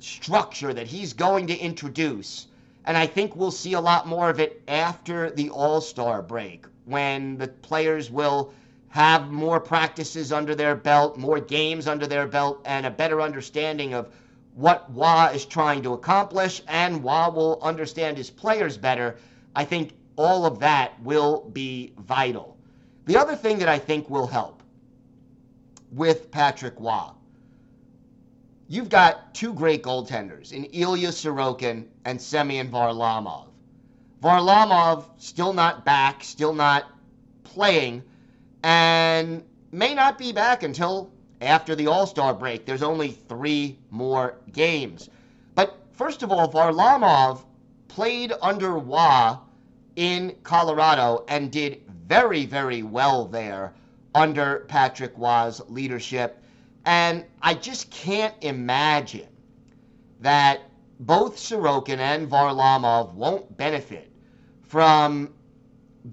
structure 0.00 0.72
that 0.72 0.86
he's 0.86 1.12
going 1.12 1.46
to 1.48 1.56
introduce, 1.56 2.46
and 2.84 2.96
I 2.96 3.06
think 3.06 3.36
we'll 3.36 3.50
see 3.50 3.74
a 3.74 3.80
lot 3.80 4.06
more 4.06 4.30
of 4.30 4.40
it 4.40 4.62
after 4.68 5.30
the 5.30 5.50
All 5.50 5.80
Star 5.80 6.22
break 6.22 6.66
when 6.84 7.36
the 7.36 7.48
players 7.48 8.10
will 8.10 8.52
have 8.88 9.30
more 9.30 9.60
practices 9.60 10.32
under 10.32 10.54
their 10.54 10.74
belt, 10.74 11.16
more 11.16 11.40
games 11.40 11.86
under 11.86 12.06
their 12.06 12.26
belt, 12.26 12.62
and 12.64 12.86
a 12.86 12.90
better 12.90 13.20
understanding 13.20 13.94
of 13.94 14.08
what 14.54 14.86
Roy 14.94 15.30
is 15.34 15.44
trying 15.44 15.82
to 15.82 15.92
accomplish, 15.92 16.62
and 16.66 17.04
Roy 17.04 17.28
will 17.30 17.58
understand 17.62 18.16
his 18.16 18.30
players 18.30 18.76
better. 18.76 19.16
I 19.54 19.64
think 19.64 19.92
all 20.16 20.46
of 20.46 20.58
that 20.60 21.00
will 21.02 21.48
be 21.52 21.92
vital. 21.98 22.56
The 23.04 23.16
other 23.16 23.36
thing 23.36 23.58
that 23.58 23.68
I 23.68 23.78
think 23.78 24.10
will 24.10 24.26
help 24.26 24.62
with 25.92 26.30
Patrick 26.30 26.74
Roy, 26.78 27.10
you've 28.68 28.88
got 28.88 29.32
two 29.34 29.54
great 29.54 29.82
goaltenders 29.82 30.52
in 30.52 30.64
Ilya 30.64 31.08
Sorokin 31.08 31.86
and 32.04 32.20
Semyon 32.20 32.68
Varlamov. 32.70 33.46
Varlamov 34.20 35.04
still 35.18 35.52
not 35.52 35.84
back, 35.84 36.24
still 36.24 36.52
not 36.52 36.86
playing, 37.44 38.02
and 38.62 39.44
may 39.72 39.94
not 39.94 40.18
be 40.18 40.32
back 40.32 40.62
until 40.62 41.10
after 41.40 41.74
the 41.74 41.86
All 41.86 42.06
Star 42.06 42.34
break. 42.34 42.66
There's 42.66 42.82
only 42.82 43.10
three 43.10 43.78
more 43.90 44.36
games. 44.52 45.08
But 45.54 45.78
first 45.92 46.22
of 46.22 46.32
all, 46.32 46.50
Varlamov 46.50 47.44
played 47.88 48.32
under 48.42 48.72
Roy 48.78 49.36
in 49.96 50.34
Colorado 50.42 51.24
and 51.28 51.50
did 51.50 51.82
very, 52.06 52.46
very 52.46 52.82
well 52.82 53.24
there 53.26 53.74
under 54.14 54.60
Patrick 54.68 55.12
Roy's 55.16 55.60
leadership. 55.68 56.42
And 56.84 57.24
I 57.42 57.54
just 57.54 57.90
can't 57.90 58.34
imagine 58.40 59.28
that 60.20 60.60
both 61.00 61.36
Sorokin 61.36 61.98
and 61.98 62.28
Varlamov 62.28 63.14
won't 63.14 63.56
benefit 63.56 64.10
from 64.62 65.32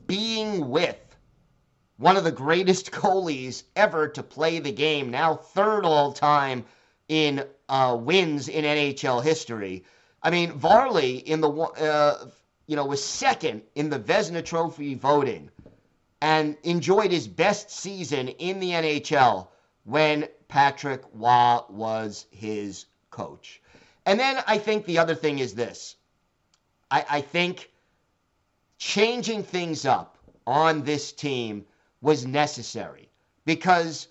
being 0.08 0.70
with 0.70 0.98
one 1.98 2.18
of 2.18 2.24
the 2.24 2.32
greatest 2.32 2.92
goalies 2.92 3.64
ever 3.76 4.08
to 4.10 4.24
play 4.24 4.60
the 4.60 4.72
game, 4.72 5.12
now 5.12 5.36
third 5.36 5.86
all 5.86 6.12
time 6.12 6.66
in 7.08 7.46
uh, 7.70 7.98
wins 8.00 8.48
in 8.48 8.64
NHL 8.66 9.24
history. 9.24 9.84
I 10.22 10.30
mean, 10.32 10.52
Varley 10.54 11.18
in 11.18 11.42
the 11.42 11.50
uh, 11.50 12.26
you 12.68 12.76
know 12.76 12.86
was 12.86 13.04
second 13.04 13.62
in 13.76 13.90
the 13.90 14.00
Vezina 14.00 14.44
Trophy 14.44 14.96
voting 14.96 15.50
and 16.22 16.58
enjoyed 16.64 17.12
his 17.12 17.28
best 17.28 17.70
season 17.70 18.30
in 18.30 18.60
the 18.60 18.72
NHL 18.72 19.48
when 19.84 20.28
Patrick 20.48 21.04
Roy 21.14 21.60
was 21.70 22.26
his 22.32 22.86
coach. 23.12 23.62
And 24.06 24.20
then 24.20 24.44
I 24.48 24.58
think 24.58 24.86
the 24.86 25.00
other 25.00 25.16
thing 25.16 25.40
is 25.40 25.54
this. 25.54 25.96
I, 26.90 27.06
I 27.10 27.22
think 27.22 27.72
changing 28.78 29.44
things 29.44 29.86
up 29.86 30.18
on 30.48 30.84
this 30.84 31.12
team 31.12 31.66
was 32.06 32.24
necessary 32.24 33.10
because 33.46 34.08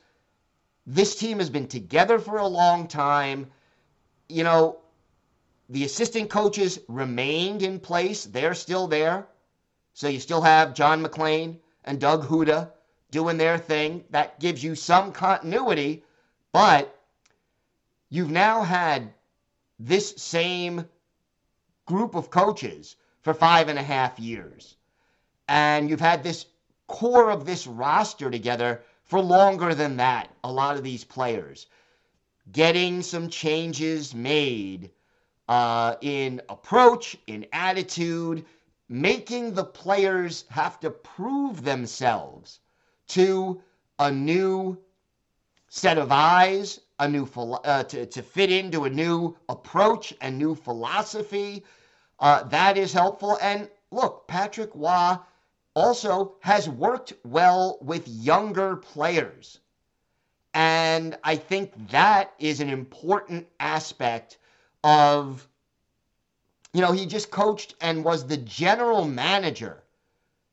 this 0.84 1.14
team 1.14 1.38
has 1.38 1.48
been 1.48 1.68
together 1.68 2.18
for 2.18 2.38
a 2.38 2.46
long 2.46 2.88
time. 2.88 3.46
You 4.28 4.42
know, 4.42 4.78
the 5.68 5.84
assistant 5.84 6.28
coaches 6.28 6.80
remained 6.88 7.62
in 7.62 7.78
place, 7.78 8.24
they're 8.24 8.54
still 8.54 8.88
there. 8.88 9.28
So 9.92 10.08
you 10.08 10.18
still 10.18 10.42
have 10.42 10.74
John 10.74 11.02
MacLean 11.02 11.60
and 11.84 12.00
Doug 12.00 12.26
Houda 12.26 12.72
doing 13.12 13.36
their 13.36 13.58
thing. 13.58 14.02
That 14.10 14.40
gives 14.40 14.64
you 14.64 14.74
some 14.74 15.12
continuity, 15.12 16.02
but 16.50 16.98
you've 18.10 18.32
now 18.32 18.64
had 18.64 19.14
this 19.78 20.14
same 20.16 20.84
group 21.86 22.16
of 22.16 22.28
coaches 22.28 22.96
for 23.22 23.34
five 23.34 23.68
and 23.68 23.78
a 23.78 23.82
half 23.84 24.18
years. 24.18 24.74
And 25.46 25.88
you've 25.88 26.00
had 26.00 26.24
this 26.24 26.46
core 26.86 27.30
of 27.30 27.44
this 27.44 27.66
roster 27.66 28.30
together 28.30 28.82
for 29.04 29.20
longer 29.20 29.74
than 29.74 29.96
that, 29.98 30.30
a 30.42 30.50
lot 30.50 30.76
of 30.76 30.82
these 30.82 31.04
players. 31.04 31.66
Getting 32.52 33.02
some 33.02 33.28
changes 33.28 34.14
made 34.14 34.90
uh, 35.48 35.96
in 36.00 36.40
approach, 36.48 37.16
in 37.26 37.46
attitude, 37.52 38.44
making 38.88 39.54
the 39.54 39.64
players 39.64 40.44
have 40.50 40.80
to 40.80 40.90
prove 40.90 41.62
themselves 41.64 42.60
to 43.08 43.62
a 43.98 44.10
new 44.10 44.78
set 45.68 45.98
of 45.98 46.12
eyes, 46.12 46.80
a 46.98 47.08
new 47.08 47.28
uh, 47.36 47.82
to, 47.84 48.06
to 48.06 48.22
fit 48.22 48.50
into 48.50 48.84
a 48.84 48.90
new 48.90 49.36
approach 49.48 50.14
and 50.20 50.38
new 50.38 50.54
philosophy. 50.54 51.64
Uh, 52.20 52.44
that 52.44 52.76
is 52.76 52.92
helpful. 52.92 53.38
And 53.42 53.68
look, 53.90 54.28
Patrick 54.28 54.70
Roy 54.74 55.16
also 55.74 56.36
has 56.40 56.68
worked 56.68 57.12
well 57.24 57.78
with 57.80 58.06
younger 58.06 58.76
players. 58.76 59.58
And 60.54 61.18
I 61.24 61.36
think 61.36 61.72
that 61.90 62.32
is 62.38 62.60
an 62.60 62.68
important 62.68 63.48
aspect 63.58 64.38
of, 64.84 65.46
you 66.72 66.80
know, 66.80 66.92
he 66.92 67.06
just 67.06 67.30
coached 67.30 67.74
and 67.80 68.04
was 68.04 68.26
the 68.26 68.36
general 68.36 69.04
manager 69.04 69.82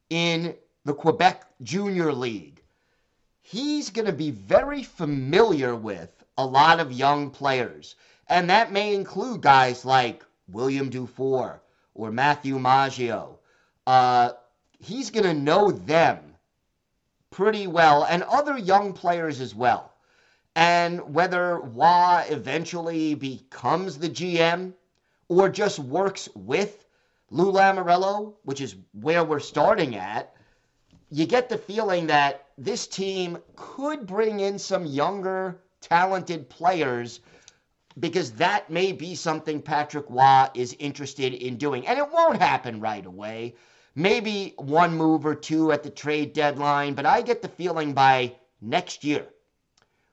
in 0.09 0.55
the 0.85 0.93
Quebec 0.93 1.45
Junior 1.61 2.11
League. 2.11 2.63
He's 3.43 3.91
going 3.91 4.07
to 4.07 4.13
be 4.13 4.31
very 4.31 4.81
familiar 4.81 5.75
with 5.75 6.09
a 6.37 6.45
lot 6.45 6.79
of 6.79 6.91
young 6.91 7.29
players. 7.29 7.95
And 8.27 8.49
that 8.49 8.71
may 8.71 8.95
include 8.95 9.41
guys 9.41 9.85
like 9.85 10.25
William 10.47 10.89
Dufour 10.89 11.61
or 11.93 12.11
Matthew 12.11 12.57
Maggio. 12.57 13.37
Uh, 13.85 14.31
he's 14.81 15.11
going 15.11 15.25
to 15.25 15.33
know 15.33 15.71
them 15.71 16.19
pretty 17.29 17.67
well 17.67 18.03
and 18.03 18.23
other 18.23 18.57
young 18.57 18.93
players 18.93 19.39
as 19.39 19.55
well. 19.55 19.93
And 20.55 21.13
whether 21.13 21.59
Roy 21.59 22.25
eventually 22.29 23.15
becomes 23.15 23.97
the 23.97 24.09
GM 24.09 24.73
or 25.29 25.47
just 25.47 25.79
works 25.79 26.27
with 26.35 26.85
Lou 27.29 27.53
Lamoriello, 27.53 28.33
which 28.43 28.59
is 28.59 28.75
where 28.91 29.23
we're 29.23 29.39
starting 29.39 29.95
at, 29.95 30.35
you 31.09 31.25
get 31.25 31.47
the 31.47 31.57
feeling 31.57 32.07
that 32.07 32.47
this 32.57 32.87
team 32.87 33.37
could 33.55 34.05
bring 34.05 34.41
in 34.41 34.59
some 34.59 34.85
younger, 34.85 35.61
talented 35.79 36.49
players 36.49 37.21
because 37.99 38.31
that 38.31 38.69
may 38.69 38.91
be 38.91 39.15
something 39.15 39.61
Patrick 39.61 40.05
Roy 40.09 40.47
is 40.53 40.75
interested 40.79 41.33
in 41.33 41.57
doing. 41.57 41.87
And 41.87 41.99
it 41.99 42.11
won't 42.11 42.41
happen 42.41 42.79
right 42.79 43.05
away 43.05 43.55
maybe 43.95 44.53
one 44.57 44.95
move 44.95 45.25
or 45.25 45.35
two 45.35 45.71
at 45.71 45.83
the 45.83 45.89
trade 45.89 46.33
deadline, 46.33 46.93
but 46.93 47.05
I 47.05 47.21
get 47.21 47.41
the 47.41 47.49
feeling 47.49 47.93
by 47.93 48.35
next 48.61 49.03
year, 49.03 49.27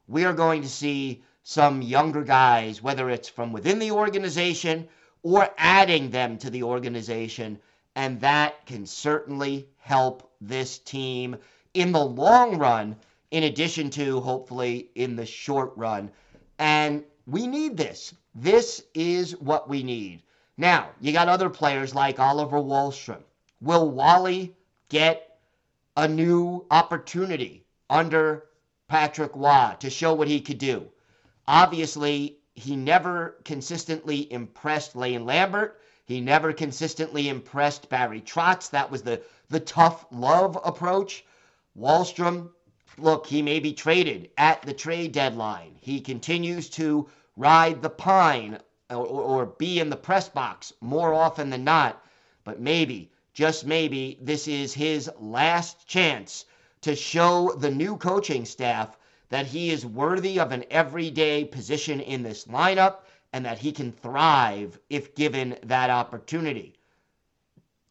we 0.07 0.25
are 0.25 0.33
going 0.33 0.63
to 0.63 0.69
see 0.69 1.23
some 1.43 1.81
younger 1.83 2.23
guys, 2.23 2.83
whether 2.83 3.09
it's 3.09 3.29
from 3.29 3.53
within 3.53 3.79
the 3.79 3.93
organization 3.93 4.89
or 5.23 5.49
adding 5.57 6.11
them 6.11 6.39
to 6.39 6.51
the 6.51 6.63
organization. 6.63 7.59
And 7.95 8.21
that 8.21 8.67
can 8.67 8.87
certainly 8.87 9.69
help 9.79 10.31
this 10.41 10.79
team 10.79 11.37
in 11.75 11.93
the 11.93 12.05
long 12.05 12.59
run, 12.59 12.97
in 13.31 13.45
addition 13.45 13.91
to 13.91 14.21
hopefully 14.21 14.91
in 14.95 15.17
the 15.17 15.27
short 15.27 15.73
run. 15.77 16.11
And 16.59 17.05
we 17.27 17.47
need 17.47 17.77
this. 17.77 18.15
This 18.35 18.83
is 18.95 19.37
what 19.37 19.69
we 19.69 19.83
need. 19.83 20.23
Now, 20.57 20.91
you 21.01 21.13
got 21.13 21.29
other 21.29 21.51
players 21.51 21.95
like 21.95 22.19
Oliver 22.19 22.59
Wahlstrom 22.59 23.23
Will 23.61 23.91
Wally 23.91 24.57
get 24.89 25.41
a 25.97 26.07
new 26.07 26.65
opportunity 26.71 27.67
under 27.91 28.45
Patrick 28.87 29.33
Roy 29.35 29.75
to 29.81 29.91
show 29.91 30.15
what 30.15 30.29
he 30.29 30.41
could 30.41 30.59
do? 30.59 30.89
Obviously, 31.49 32.39
he 32.55 32.77
never 32.77 33.37
consistently 33.45 34.33
impressed 34.33 34.95
Lane 34.95 35.27
Lambert. 35.27 35.81
He 36.05 36.21
never 36.21 36.53
consistently 36.53 37.29
impressed 37.29 37.89
Barry 37.89 38.21
Trotz. 38.21 38.71
That 38.71 38.91
was 38.91 39.03
the, 39.03 39.23
the 39.49 39.61
tough 39.61 40.07
love 40.13 40.57
approach. 40.65 41.25
Wahlstrom, 41.77 42.51
look, 42.97 43.27
he 43.27 43.43
may 43.43 43.59
be 43.59 43.73
traded 43.73 44.31
at 44.39 44.63
the 44.63 44.73
trade 44.73 45.13
deadline. 45.13 45.75
He 45.81 46.01
continues 46.01 46.69
to 46.71 47.09
ride 47.37 47.83
the 47.83 47.91
pine 47.91 48.61
or, 48.89 49.05
or 49.05 49.47
be 49.47 49.81
in 49.81 49.91
the 49.91 49.97
press 49.97 50.29
box 50.29 50.73
more 50.81 51.13
often 51.13 51.51
than 51.51 51.65
not. 51.65 52.05
But 52.45 52.61
maybe 52.61 53.11
just 53.39 53.65
maybe 53.65 54.19
this 54.21 54.49
is 54.49 54.75
his 54.75 55.09
last 55.21 55.87
chance 55.87 56.45
to 56.81 56.97
show 56.97 57.55
the 57.61 57.71
new 57.71 57.97
coaching 57.97 58.45
staff 58.45 58.99
that 59.29 59.47
he 59.47 59.71
is 59.71 59.87
worthy 59.87 60.41
of 60.41 60.51
an 60.51 60.65
everyday 60.73 61.45
position 61.45 62.01
in 62.01 62.25
this 62.25 62.47
lineup 62.47 63.03
and 63.33 63.45
that 63.45 63.57
he 63.57 63.71
can 63.71 63.93
thrive 63.93 64.81
if 64.91 65.15
given 65.15 65.57
that 65.63 65.89
opportunity. 65.89 66.75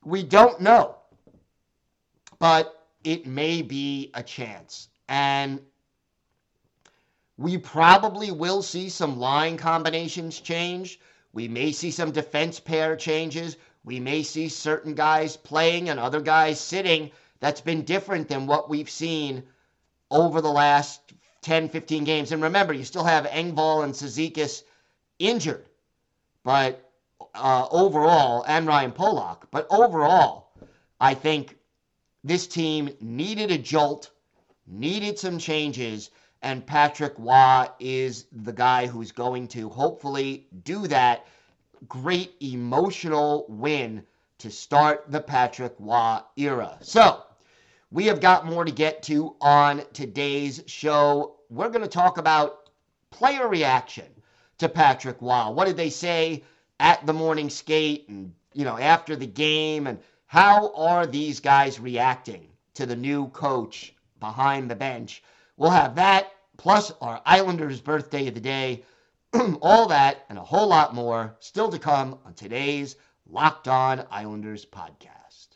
We 0.03 0.21
don't 0.21 0.59
know, 0.59 0.97
but 2.39 2.85
it 3.05 3.25
may 3.25 3.61
be 3.61 4.11
a 4.15 4.23
chance. 4.23 4.89
And 5.07 5.61
we 7.37 7.57
probably 7.57 8.31
will 8.31 8.61
see 8.61 8.89
some 8.89 9.17
line 9.17 9.55
combinations 9.55 10.41
change. 10.41 10.99
We 11.31 11.47
may 11.47 11.71
see 11.71 11.91
some 11.91 12.11
defense 12.11 12.59
pair 12.59 12.97
changes. 12.97 13.55
We 13.87 14.01
may 14.01 14.21
see 14.23 14.49
certain 14.49 14.95
guys 14.95 15.37
playing 15.37 15.87
and 15.87 15.97
other 15.97 16.19
guys 16.19 16.59
sitting. 16.59 17.09
That's 17.39 17.61
been 17.61 17.83
different 17.83 18.27
than 18.27 18.45
what 18.45 18.69
we've 18.69 18.89
seen 18.89 19.43
over 20.11 20.41
the 20.41 20.51
last 20.51 21.13
10, 21.43 21.69
15 21.69 22.03
games. 22.03 22.33
And 22.33 22.43
remember, 22.43 22.73
you 22.73 22.83
still 22.83 23.05
have 23.05 23.25
Engvall 23.27 23.85
and 23.85 23.93
Cizikas 23.93 24.63
injured. 25.19 25.69
But 26.43 26.91
uh, 27.33 27.69
overall, 27.71 28.43
and 28.45 28.67
Ryan 28.67 28.91
Pulock, 28.91 29.47
but 29.51 29.65
overall, 29.69 30.51
I 30.99 31.13
think 31.13 31.55
this 32.25 32.45
team 32.45 32.89
needed 32.99 33.51
a 33.51 33.57
jolt, 33.57 34.11
needed 34.65 35.17
some 35.17 35.37
changes, 35.37 36.09
and 36.41 36.67
Patrick 36.67 37.13
Roy 37.17 37.67
is 37.79 38.25
the 38.33 38.51
guy 38.51 38.87
who's 38.87 39.13
going 39.13 39.47
to 39.49 39.69
hopefully 39.69 40.45
do 40.65 40.87
that 40.87 41.25
great 41.87 42.35
emotional 42.41 43.45
win 43.49 44.03
to 44.39 44.51
start 44.51 45.05
the 45.09 45.21
Patrick 45.21 45.75
Roy 45.79 46.19
era. 46.35 46.77
So, 46.81 47.23
we 47.91 48.05
have 48.05 48.19
got 48.19 48.45
more 48.45 48.65
to 48.65 48.71
get 48.71 49.03
to 49.03 49.35
on 49.41 49.83
today's 49.93 50.63
show. 50.67 51.37
We're 51.49 51.69
going 51.69 51.81
to 51.81 51.87
talk 51.87 52.17
about 52.17 52.69
player 53.09 53.47
reaction 53.47 54.05
to 54.57 54.69
Patrick 54.69 55.17
Roy. 55.21 55.49
What 55.49 55.67
did 55.67 55.77
they 55.77 55.89
say 55.89 56.43
at 56.79 57.05
the 57.05 57.13
morning 57.13 57.49
skate 57.49 58.07
and, 58.09 58.33
you 58.53 58.65
know, 58.65 58.77
after 58.77 59.15
the 59.15 59.27
game. 59.27 59.87
And 59.87 59.99
how 60.25 60.73
are 60.75 61.05
these 61.05 61.39
guys 61.39 61.79
reacting 61.79 62.47
to 62.75 62.85
the 62.85 62.95
new 62.95 63.29
coach 63.29 63.93
behind 64.19 64.69
the 64.69 64.75
bench? 64.75 65.23
We'll 65.55 65.71
have 65.71 65.95
that 65.95 66.31
plus 66.57 66.91
our 67.01 67.21
Islanders 67.25 67.81
birthday 67.81 68.27
of 68.27 68.33
the 68.33 68.41
day. 68.41 68.83
All 69.61 69.87
that 69.89 70.25
and 70.29 70.39
a 70.39 70.43
whole 70.43 70.67
lot 70.67 70.95
more 70.95 71.35
still 71.39 71.69
to 71.69 71.77
come 71.77 72.17
on 72.25 72.33
today's 72.33 72.95
Locked 73.29 73.67
On 73.67 74.03
Islanders 74.09 74.65
podcast. 74.65 75.49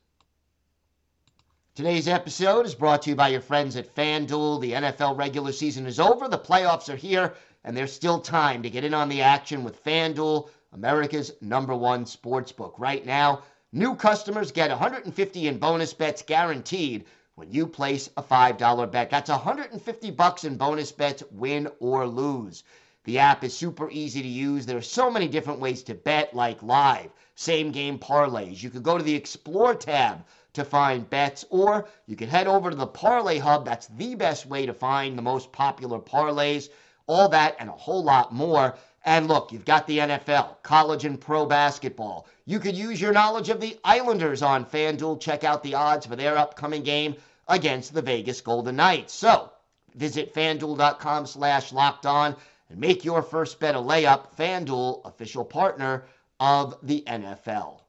Today's 1.74 2.08
episode 2.08 2.68
is 2.68 2.76
brought 2.76 3.02
to 3.04 3.10
you 3.10 3.16
by 3.16 3.30
your 3.30 3.42
friends 3.42 3.76
at 3.76 3.96
FanDuel. 3.96 4.62
The 4.62 4.74
NFL 4.74 5.18
regular 5.18 5.52
season 5.52 5.88
is 5.88 6.00
over, 6.00 6.28
the 6.28 6.38
playoffs 6.38 6.94
are 6.94 6.96
here, 6.96 7.34
and 7.64 7.76
there's 7.76 7.92
still 7.92 8.20
time 8.20 8.62
to 8.62 8.70
get 8.70 8.84
in 8.84 8.94
on 8.94 9.10
the 9.10 9.22
action 9.22 9.64
with 9.64 9.84
FanDuel, 9.84 10.50
America's 10.74 11.32
number 11.42 11.76
one 11.76 12.06
sports 12.06 12.52
book. 12.52 12.76
Right 12.78 13.04
now, 13.04 13.42
new 13.72 13.96
customers 13.96 14.52
get 14.52 14.70
150 14.70 15.48
in 15.48 15.58
bonus 15.58 15.94
bets 15.94 16.22
guaranteed 16.22 17.06
when 17.34 17.52
you 17.52 17.66
place 17.66 18.10
a 18.16 18.22
$5 18.22 18.92
bet. 18.92 19.10
That's 19.10 19.30
150 19.30 20.12
bucks 20.12 20.44
in 20.44 20.58
bonus 20.58 20.92
bets, 20.92 21.24
win 21.32 21.68
or 21.80 22.06
lose. 22.06 22.64
The 23.04 23.18
app 23.18 23.44
is 23.44 23.58
super 23.58 23.90
easy 23.90 24.22
to 24.22 24.28
use. 24.28 24.66
There 24.66 24.78
are 24.78 24.82
so 24.82 25.10
many 25.10 25.28
different 25.28 25.60
ways 25.60 25.82
to 25.84 25.96
bet, 25.96 26.36
like 26.36 26.62
live, 26.62 27.10
same 27.34 27.72
game 27.72 27.98
parlays. 27.98 28.62
You 28.62 28.70
could 28.70 28.84
go 28.84 28.98
to 28.98 29.04
the 29.04 29.16
Explore 29.16 29.74
tab 29.74 30.24
to 30.54 30.64
find 30.64 31.10
bets, 31.10 31.44
or 31.50 31.88
you 32.06 32.16
could 32.16 32.30
head 32.30 32.46
over 32.46 32.70
to 32.70 32.76
the 32.76 32.86
Parlay 32.86 33.40
Hub. 33.40 33.66
That's 33.66 33.88
the 33.88 34.14
best 34.14 34.46
way 34.46 34.68
to 34.68 34.74
find 34.74 35.18
the 35.18 35.24
most 35.24 35.52
popular 35.52 35.98
parlays. 35.98 36.70
All 37.08 37.30
that 37.30 37.56
and 37.60 37.70
a 37.70 37.74
whole 37.74 38.04
lot 38.04 38.34
more. 38.34 38.76
And 39.04 39.28
look, 39.28 39.52
you've 39.52 39.66
got 39.66 39.88
the 39.88 39.98
NFL, 39.98 40.62
college 40.62 41.06
and 41.06 41.20
pro 41.20 41.48
basketball. 41.48 42.28
You 42.46 42.60
could 42.60 42.76
use 42.76 43.02
your 43.02 43.14
knowledge 43.14 43.50
of 43.50 43.60
the 43.60 43.80
Islanders 43.84 44.44
on 44.44 44.66
FanDuel. 44.66 45.20
Check 45.20 45.44
out 45.44 45.64
the 45.64 45.74
odds 45.74 46.06
for 46.06 46.16
their 46.16 46.38
upcoming 46.38 46.84
game 46.84 47.16
against 47.48 47.96
the 47.96 48.04
Vegas 48.04 48.42
Golden 48.42 48.76
Knights. 48.76 49.14
So 49.14 49.52
visit 49.96 50.34
fanduel.com 50.36 51.26
slash 51.26 51.72
locked 51.72 52.06
on 52.06 52.36
and 52.72 52.80
make 52.80 53.04
your 53.04 53.22
first 53.22 53.60
bet 53.60 53.76
a 53.76 53.78
layup. 53.78 54.34
FanDuel, 54.38 55.06
official 55.06 55.44
partner 55.44 56.06
of 56.40 56.78
the 56.82 57.04
NFL. 57.06 57.82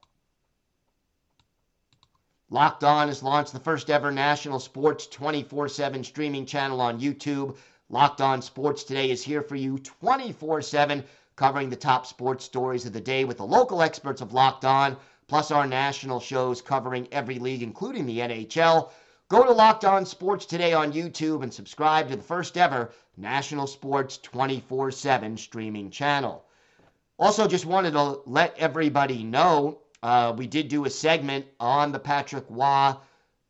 Locked 2.49 2.83
On 2.83 3.07
has 3.07 3.23
launched 3.23 3.53
the 3.53 3.59
first 3.59 3.89
ever 3.89 4.11
national 4.11 4.59
sports 4.59 5.07
24 5.07 5.69
7 5.69 6.03
streaming 6.03 6.45
channel 6.45 6.81
on 6.81 6.99
YouTube. 6.99 7.55
Locked 7.89 8.19
On 8.19 8.41
Sports 8.41 8.83
Today 8.83 9.09
is 9.09 9.23
here 9.23 9.41
for 9.41 9.55
you 9.55 9.79
24 9.79 10.61
7, 10.61 11.03
covering 11.37 11.69
the 11.69 11.75
top 11.77 12.05
sports 12.05 12.43
stories 12.43 12.85
of 12.85 12.91
the 12.91 13.01
day 13.01 13.23
with 13.23 13.37
the 13.37 13.45
local 13.45 13.81
experts 13.81 14.19
of 14.19 14.33
Locked 14.33 14.65
On, 14.65 14.97
plus 15.27 15.49
our 15.49 15.65
national 15.65 16.19
shows 16.19 16.61
covering 16.61 17.07
every 17.13 17.39
league, 17.39 17.63
including 17.63 18.05
the 18.05 18.19
NHL. 18.19 18.91
Go 19.29 19.43
to 19.43 19.51
Locked 19.51 19.85
On 19.85 20.05
Sports 20.05 20.45
today 20.45 20.73
on 20.73 20.91
YouTube 20.91 21.43
and 21.43 21.53
subscribe 21.53 22.09
to 22.09 22.15
the 22.15 22.21
first 22.21 22.57
ever 22.57 22.91
National 23.15 23.67
Sports 23.67 24.17
24 24.17 24.91
7 24.91 25.37
streaming 25.37 25.89
channel. 25.89 26.45
Also, 27.17 27.47
just 27.47 27.65
wanted 27.65 27.91
to 27.91 28.19
let 28.25 28.57
everybody 28.57 29.23
know 29.23 29.79
uh, 30.03 30.33
we 30.35 30.45
did 30.45 30.67
do 30.67 30.85
a 30.85 30.89
segment 30.89 31.45
on 31.59 31.91
the 31.91 31.99
Patrick 31.99 32.43
Roy 32.49 32.93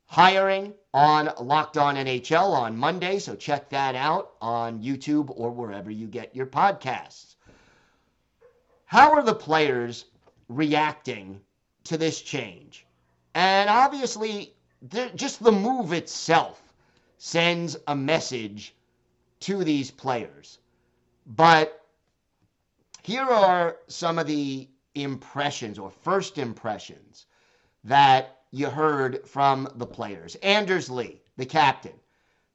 hiring 0.05 0.73
on 0.93 1.31
Locked 1.41 1.77
On 1.77 1.95
NHL 1.95 2.51
on 2.51 2.77
Monday, 2.77 3.17
so 3.17 3.36
check 3.36 3.69
that 3.69 3.95
out 3.95 4.33
on 4.41 4.83
YouTube 4.83 5.33
or 5.36 5.49
wherever 5.49 5.89
you 5.89 6.05
get 6.05 6.36
your 6.36 6.45
podcasts. 6.45 7.36
How 8.86 9.13
are 9.13 9.23
the 9.23 9.33
players 9.33 10.05
reacting 10.49 11.41
to 11.86 11.97
this 11.97 12.21
change? 12.21 12.86
And 13.33 13.71
obviously, 13.71 14.53
the, 14.89 15.10
just 15.15 15.41
the 15.41 15.52
move 15.52 15.93
itself 15.93 16.62
sends 17.17 17.78
a 17.88 17.96
message 17.96 18.76
to 19.39 19.63
these 19.63 19.89
players. 19.91 20.60
But 21.26 21.82
here 23.02 23.24
are 23.24 23.78
some 23.88 24.19
of 24.19 24.28
the 24.28 24.67
impressions 24.93 25.80
or 25.80 25.89
first 25.89 26.38
impressions 26.38 27.26
that 27.86 28.41
you 28.52 28.69
heard 28.69 29.28
from 29.28 29.69
the 29.76 29.86
players. 29.86 30.36
Anders 30.36 30.89
Lee, 30.89 31.22
the 31.38 31.46
captain, 31.46 31.93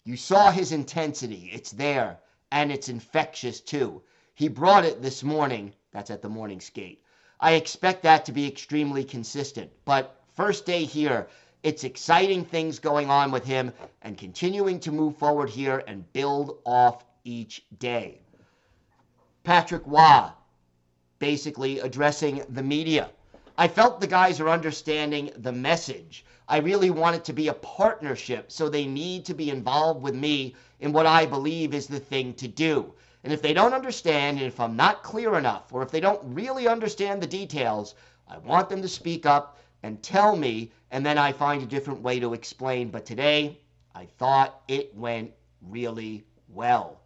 you 0.04 0.16
saw 0.16 0.50
his 0.50 0.72
intensity. 0.72 1.50
It's 1.52 1.70
there 1.70 2.18
and 2.52 2.70
it's 2.70 2.88
infectious 2.88 3.60
too. 3.60 4.02
He 4.34 4.48
brought 4.48 4.84
it 4.84 5.02
this 5.02 5.22
morning. 5.22 5.72
That's 5.92 6.10
at 6.10 6.22
the 6.22 6.28
morning 6.28 6.60
skate. 6.60 7.02
I 7.40 7.52
expect 7.52 8.02
that 8.02 8.26
to 8.26 8.32
be 8.32 8.46
extremely 8.46 9.04
consistent. 9.04 9.70
But 9.84 10.20
first 10.34 10.66
day 10.66 10.84
here, 10.84 11.28
it's 11.62 11.84
exciting 11.84 12.44
things 12.44 12.78
going 12.78 13.10
on 13.10 13.30
with 13.30 13.44
him 13.44 13.72
and 14.02 14.16
continuing 14.16 14.80
to 14.80 14.92
move 14.92 15.16
forward 15.16 15.50
here 15.50 15.82
and 15.86 16.12
build 16.12 16.58
off 16.64 17.04
each 17.24 17.64
day. 17.78 18.20
Patrick 19.44 19.82
Roy 19.86 20.28
basically 21.18 21.80
addressing 21.80 22.44
the 22.48 22.62
media. 22.62 23.10
I 23.56 23.66
felt 23.66 24.00
the 24.00 24.06
guys 24.06 24.38
are 24.38 24.48
understanding 24.48 25.32
the 25.36 25.52
message. 25.52 26.24
I 26.46 26.58
really 26.58 26.90
want 26.90 27.16
it 27.16 27.24
to 27.24 27.32
be 27.32 27.48
a 27.48 27.54
partnership, 27.54 28.52
so 28.52 28.68
they 28.68 28.86
need 28.86 29.24
to 29.24 29.34
be 29.34 29.50
involved 29.50 30.02
with 30.02 30.14
me 30.14 30.54
in 30.80 30.92
what 30.92 31.06
I 31.06 31.26
believe 31.26 31.74
is 31.74 31.86
the 31.86 31.98
thing 31.98 32.34
to 32.34 32.46
do. 32.46 32.94
And 33.24 33.32
if 33.32 33.42
they 33.42 33.52
don't 33.52 33.74
understand, 33.74 34.38
and 34.38 34.46
if 34.46 34.60
I'm 34.60 34.76
not 34.76 35.02
clear 35.02 35.36
enough, 35.36 35.72
or 35.72 35.82
if 35.82 35.90
they 35.90 36.00
don't 36.00 36.22
really 36.22 36.68
understand 36.68 37.20
the 37.20 37.26
details, 37.26 37.96
I 38.28 38.38
want 38.38 38.68
them 38.68 38.80
to 38.80 38.88
speak 38.88 39.26
up 39.26 39.58
and 39.82 40.02
tell 40.02 40.36
me, 40.36 40.70
and 40.90 41.04
then 41.04 41.18
I 41.18 41.32
find 41.32 41.62
a 41.62 41.66
different 41.66 42.02
way 42.02 42.20
to 42.20 42.34
explain. 42.34 42.90
But 42.90 43.06
today, 43.06 43.58
I 43.94 44.06
thought 44.18 44.62
it 44.68 44.94
went 44.94 45.32
really 45.62 46.24
well. 46.48 47.00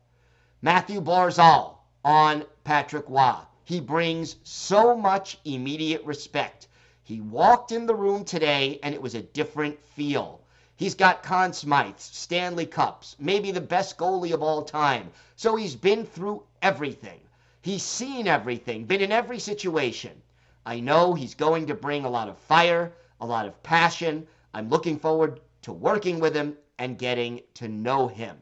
Mathew 0.61 1.01
Barzal 1.01 1.79
on 2.05 2.45
Patrick 2.65 3.09
Roy. 3.09 3.37
He 3.65 3.81
brings 3.81 4.37
so 4.43 4.97
much 4.97 5.39
immediate 5.45 6.05
respect. 6.05 6.69
He 7.05 7.21
walked 7.21 7.73
in 7.73 7.87
the 7.87 7.95
room 7.95 8.25
today 8.25 8.79
and 8.83 8.95
it 8.95 9.03
was 9.03 9.15
a 9.15 9.23
different 9.23 9.83
feel. 9.97 10.41
He's 10.77 10.95
got 10.95 11.23
Conn 11.23 11.53
Smythe's, 11.53 12.05
Stanley 12.05 12.67
Cups, 12.67 13.17
maybe 13.19 13.51
the 13.51 13.61
best 13.61 13.97
goalie 13.99 14.33
of 14.33 14.43
all 14.43 14.63
time. 14.63 15.11
So 15.37 15.57
he's 15.57 15.77
been 15.77 16.07
through 16.07 16.43
everything. 16.61 17.21
He's 17.61 17.83
seen 17.83 18.27
everything, 18.27 18.85
been 18.85 19.01
in 19.01 19.13
every 19.13 19.39
situation. 19.39 20.21
I 20.67 20.81
know 20.81 21.15
he's 21.15 21.35
going 21.35 21.67
to 21.67 21.75
bring 21.75 22.05
a 22.05 22.11
lot 22.11 22.29
of 22.29 22.39
fire, 22.39 22.93
a 23.23 23.27
lot 23.27 23.47
of 23.47 23.63
passion. 23.63 24.27
I'm 24.53 24.69
looking 24.69 24.99
forward 24.99 25.41
to 25.63 25.73
working 25.73 26.19
with 26.19 26.35
him 26.35 26.57
and 26.77 26.99
getting 26.99 27.41
to 27.55 27.69
know 27.69 28.09
him. 28.09 28.37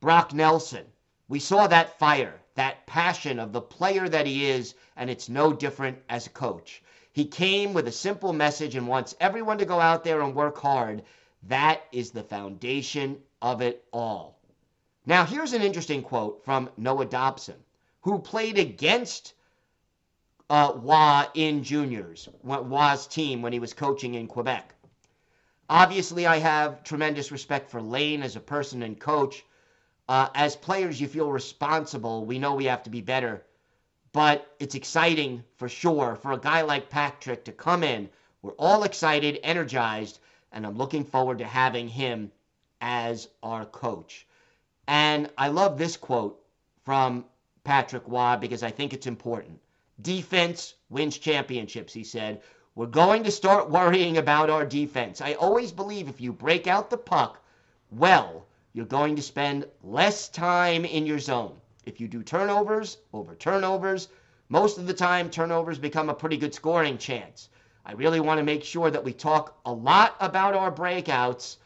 Brock 0.00 0.34
Nelson, 0.34 0.84
we 1.28 1.40
saw 1.40 1.66
that 1.66 1.98
fire, 1.98 2.38
that 2.56 2.86
passion 2.86 3.38
of 3.38 3.52
the 3.52 3.62
player 3.62 4.06
that 4.06 4.26
he 4.26 4.50
is, 4.50 4.74
and 4.96 5.08
it's 5.08 5.30
no 5.30 5.54
different 5.54 5.98
as 6.10 6.26
a 6.26 6.30
coach. 6.30 6.82
He 7.12 7.24
came 7.24 7.72
with 7.72 7.88
a 7.88 7.92
simple 7.92 8.34
message 8.34 8.76
and 8.76 8.86
wants 8.86 9.14
everyone 9.18 9.56
to 9.58 9.64
go 9.64 9.80
out 9.80 10.04
there 10.04 10.20
and 10.20 10.34
work 10.34 10.58
hard. 10.58 11.02
That 11.44 11.80
is 11.90 12.10
the 12.10 12.24
foundation 12.24 13.18
of 13.40 13.62
it 13.62 13.82
all. 13.94 14.38
Now, 15.06 15.24
here's 15.24 15.54
an 15.54 15.62
interesting 15.62 16.02
quote 16.02 16.44
from 16.44 16.68
Noah 16.76 17.06
Dobson, 17.06 17.56
who 18.02 18.18
played 18.18 18.58
against 18.58 19.32
uh, 20.52 20.70
Roy 20.76 21.24
in 21.32 21.64
juniors, 21.64 22.28
Roy's 22.42 23.06
team 23.06 23.40
when 23.40 23.54
he 23.54 23.58
was 23.58 23.72
coaching 23.72 24.16
in 24.16 24.26
Quebec. 24.26 24.74
Obviously, 25.70 26.26
I 26.26 26.40
have 26.40 26.84
tremendous 26.84 27.32
respect 27.32 27.70
for 27.70 27.80
Lane 27.80 28.22
as 28.22 28.36
a 28.36 28.40
person 28.40 28.82
and 28.82 29.00
coach. 29.00 29.46
Uh, 30.10 30.28
as 30.34 30.54
players, 30.54 31.00
you 31.00 31.08
feel 31.08 31.32
responsible. 31.32 32.26
We 32.26 32.38
know 32.38 32.54
we 32.54 32.66
have 32.66 32.82
to 32.82 32.90
be 32.90 33.00
better. 33.00 33.42
But 34.12 34.46
it's 34.60 34.74
exciting 34.74 35.42
for 35.56 35.70
sure 35.70 36.16
for 36.16 36.32
a 36.32 36.38
guy 36.38 36.60
like 36.60 36.90
Patrick 36.90 37.46
to 37.46 37.52
come 37.52 37.82
in. 37.82 38.10
We're 38.42 38.52
all 38.58 38.82
excited, 38.82 39.40
energized, 39.42 40.18
and 40.52 40.66
I'm 40.66 40.76
looking 40.76 41.06
forward 41.06 41.38
to 41.38 41.46
having 41.46 41.88
him 41.88 42.30
as 42.82 43.26
our 43.42 43.64
coach. 43.64 44.26
And 44.86 45.30
I 45.38 45.48
love 45.48 45.78
this 45.78 45.96
quote 45.96 46.44
from 46.84 47.24
Patrick 47.64 48.02
Roy 48.06 48.36
because 48.38 48.62
I 48.62 48.70
think 48.70 48.92
it's 48.92 49.06
important. 49.06 49.58
Defense 50.00 50.74
wins 50.88 51.18
championships, 51.18 51.92
he 51.92 52.04
said. 52.04 52.40
We're 52.74 52.86
going 52.86 53.24
to 53.24 53.30
start 53.30 53.70
worrying 53.70 54.16
about 54.16 54.48
our 54.48 54.64
defense. 54.64 55.20
I 55.20 55.34
always 55.34 55.72
believe 55.72 56.08
if 56.08 56.20
you 56.20 56.32
break 56.32 56.66
out 56.66 56.88
the 56.88 56.96
puck 56.96 57.42
well, 57.90 58.46
you're 58.72 58.86
going 58.86 59.16
to 59.16 59.22
spend 59.22 59.66
less 59.82 60.30
time 60.30 60.86
in 60.86 61.04
your 61.04 61.18
zone. 61.18 61.60
If 61.84 62.00
you 62.00 62.08
do 62.08 62.22
turnovers 62.22 62.96
over 63.12 63.34
turnovers, 63.34 64.08
most 64.48 64.78
of 64.78 64.86
the 64.86 64.94
time 64.94 65.28
turnovers 65.28 65.78
become 65.78 66.08
a 66.08 66.14
pretty 66.14 66.38
good 66.38 66.54
scoring 66.54 66.96
chance. 66.96 67.50
I 67.84 67.92
really 67.92 68.20
want 68.20 68.38
to 68.38 68.44
make 68.44 68.64
sure 68.64 68.90
that 68.90 69.04
we 69.04 69.12
talk 69.12 69.58
a 69.66 69.72
lot 69.72 70.16
about 70.20 70.54
our 70.54 70.72
breakouts, 70.72 71.56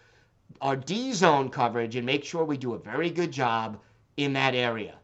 our 0.61 0.75
D 0.75 1.13
zone 1.13 1.51
coverage, 1.51 1.95
and 1.95 2.05
make 2.05 2.25
sure 2.25 2.45
we 2.45 2.57
do 2.57 2.75
a 2.75 2.79
very 2.79 3.11
good 3.11 3.31
job 3.31 3.79
in 4.17 4.33
that 4.33 4.57
area. 4.57 4.97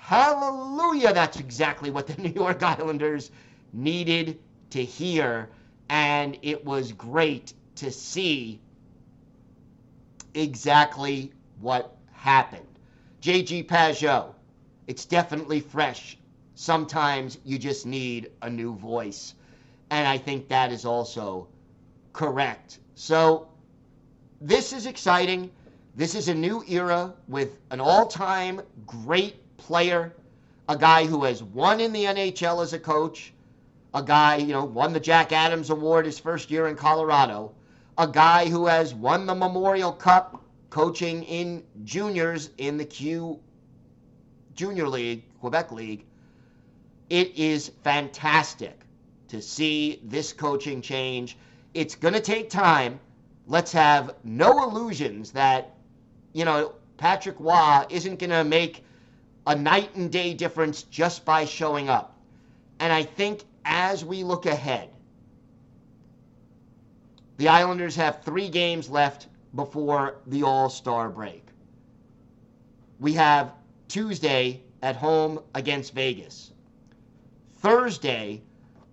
Hallelujah. 0.00 1.12
That's 1.12 1.38
exactly 1.38 1.90
what 1.90 2.06
the 2.08 2.20
New 2.22 2.32
York 2.32 2.62
Islanders 2.62 3.30
needed 3.72 4.40
to 4.70 4.82
hear. 4.82 5.50
And 5.88 6.36
it 6.42 6.64
was 6.64 6.90
great 6.92 7.52
to 7.76 7.90
see 7.92 8.60
exactly 10.34 11.32
what 11.60 11.96
happened. 12.12 12.66
JG 13.22 13.66
Pageau, 13.68 14.34
it's 14.88 15.04
definitely 15.04 15.60
fresh. 15.60 16.18
Sometimes 16.54 17.38
you 17.44 17.58
just 17.58 17.86
need 17.86 18.32
a 18.42 18.50
new 18.50 18.74
voice. 18.74 19.34
And 19.90 20.08
I 20.08 20.18
think 20.18 20.48
that 20.48 20.72
is 20.72 20.84
also 20.84 21.46
correct. 22.12 22.78
So, 22.94 23.48
this 24.40 24.72
is 24.72 24.86
exciting. 24.86 25.50
This 25.94 26.14
is 26.14 26.28
a 26.28 26.34
new 26.34 26.64
era 26.66 27.14
with 27.28 27.58
an 27.70 27.80
all 27.80 28.06
time 28.06 28.60
great 28.86 29.36
player, 29.60 30.12
a 30.68 30.76
guy 30.76 31.04
who 31.04 31.24
has 31.24 31.42
won 31.42 31.80
in 31.80 31.92
the 31.92 32.04
NHL 32.04 32.62
as 32.62 32.72
a 32.72 32.78
coach, 32.78 33.32
a 33.92 34.02
guy, 34.02 34.36
you 34.36 34.52
know, 34.52 34.64
won 34.64 34.92
the 34.92 35.00
Jack 35.00 35.32
Adams 35.32 35.70
Award 35.70 36.06
his 36.06 36.18
first 36.18 36.50
year 36.50 36.68
in 36.68 36.76
Colorado, 36.76 37.52
a 37.98 38.06
guy 38.06 38.48
who 38.48 38.66
has 38.66 38.94
won 38.94 39.26
the 39.26 39.34
Memorial 39.34 39.92
Cup 39.92 40.42
coaching 40.70 41.24
in 41.24 41.62
juniors 41.84 42.50
in 42.58 42.76
the 42.76 42.84
Q 42.84 43.40
Junior 44.54 44.88
League, 44.88 45.24
Quebec 45.40 45.72
League. 45.72 46.04
It 47.08 47.36
is 47.36 47.72
fantastic 47.82 48.78
to 49.28 49.42
see 49.42 50.00
this 50.04 50.32
coaching 50.32 50.82
change. 50.82 51.36
It's 51.74 51.94
going 51.94 52.14
to 52.14 52.20
take 52.20 52.50
time. 52.50 53.00
Let's 53.46 53.72
have 53.72 54.14
no 54.22 54.64
illusions 54.64 55.32
that, 55.32 55.76
you 56.32 56.44
know, 56.44 56.74
Patrick 56.96 57.36
Roy 57.40 57.86
isn't 57.90 58.18
going 58.18 58.30
to 58.30 58.44
make 58.44 58.84
a 59.50 59.54
night 59.56 59.92
and 59.96 60.12
day 60.12 60.32
difference 60.32 60.84
just 60.84 61.24
by 61.24 61.44
showing 61.44 61.88
up. 61.88 62.16
And 62.78 62.92
I 62.92 63.02
think 63.02 63.42
as 63.64 64.04
we 64.04 64.22
look 64.22 64.46
ahead, 64.46 64.90
the 67.36 67.48
Islanders 67.48 67.96
have 67.96 68.22
three 68.22 68.48
games 68.48 68.88
left 68.88 69.26
before 69.56 70.20
the 70.28 70.44
All 70.44 70.70
Star 70.70 71.08
break. 71.08 71.44
We 73.00 73.12
have 73.14 73.52
Tuesday 73.88 74.62
at 74.82 74.94
home 74.94 75.40
against 75.56 75.94
Vegas, 75.94 76.52
Thursday 77.54 78.42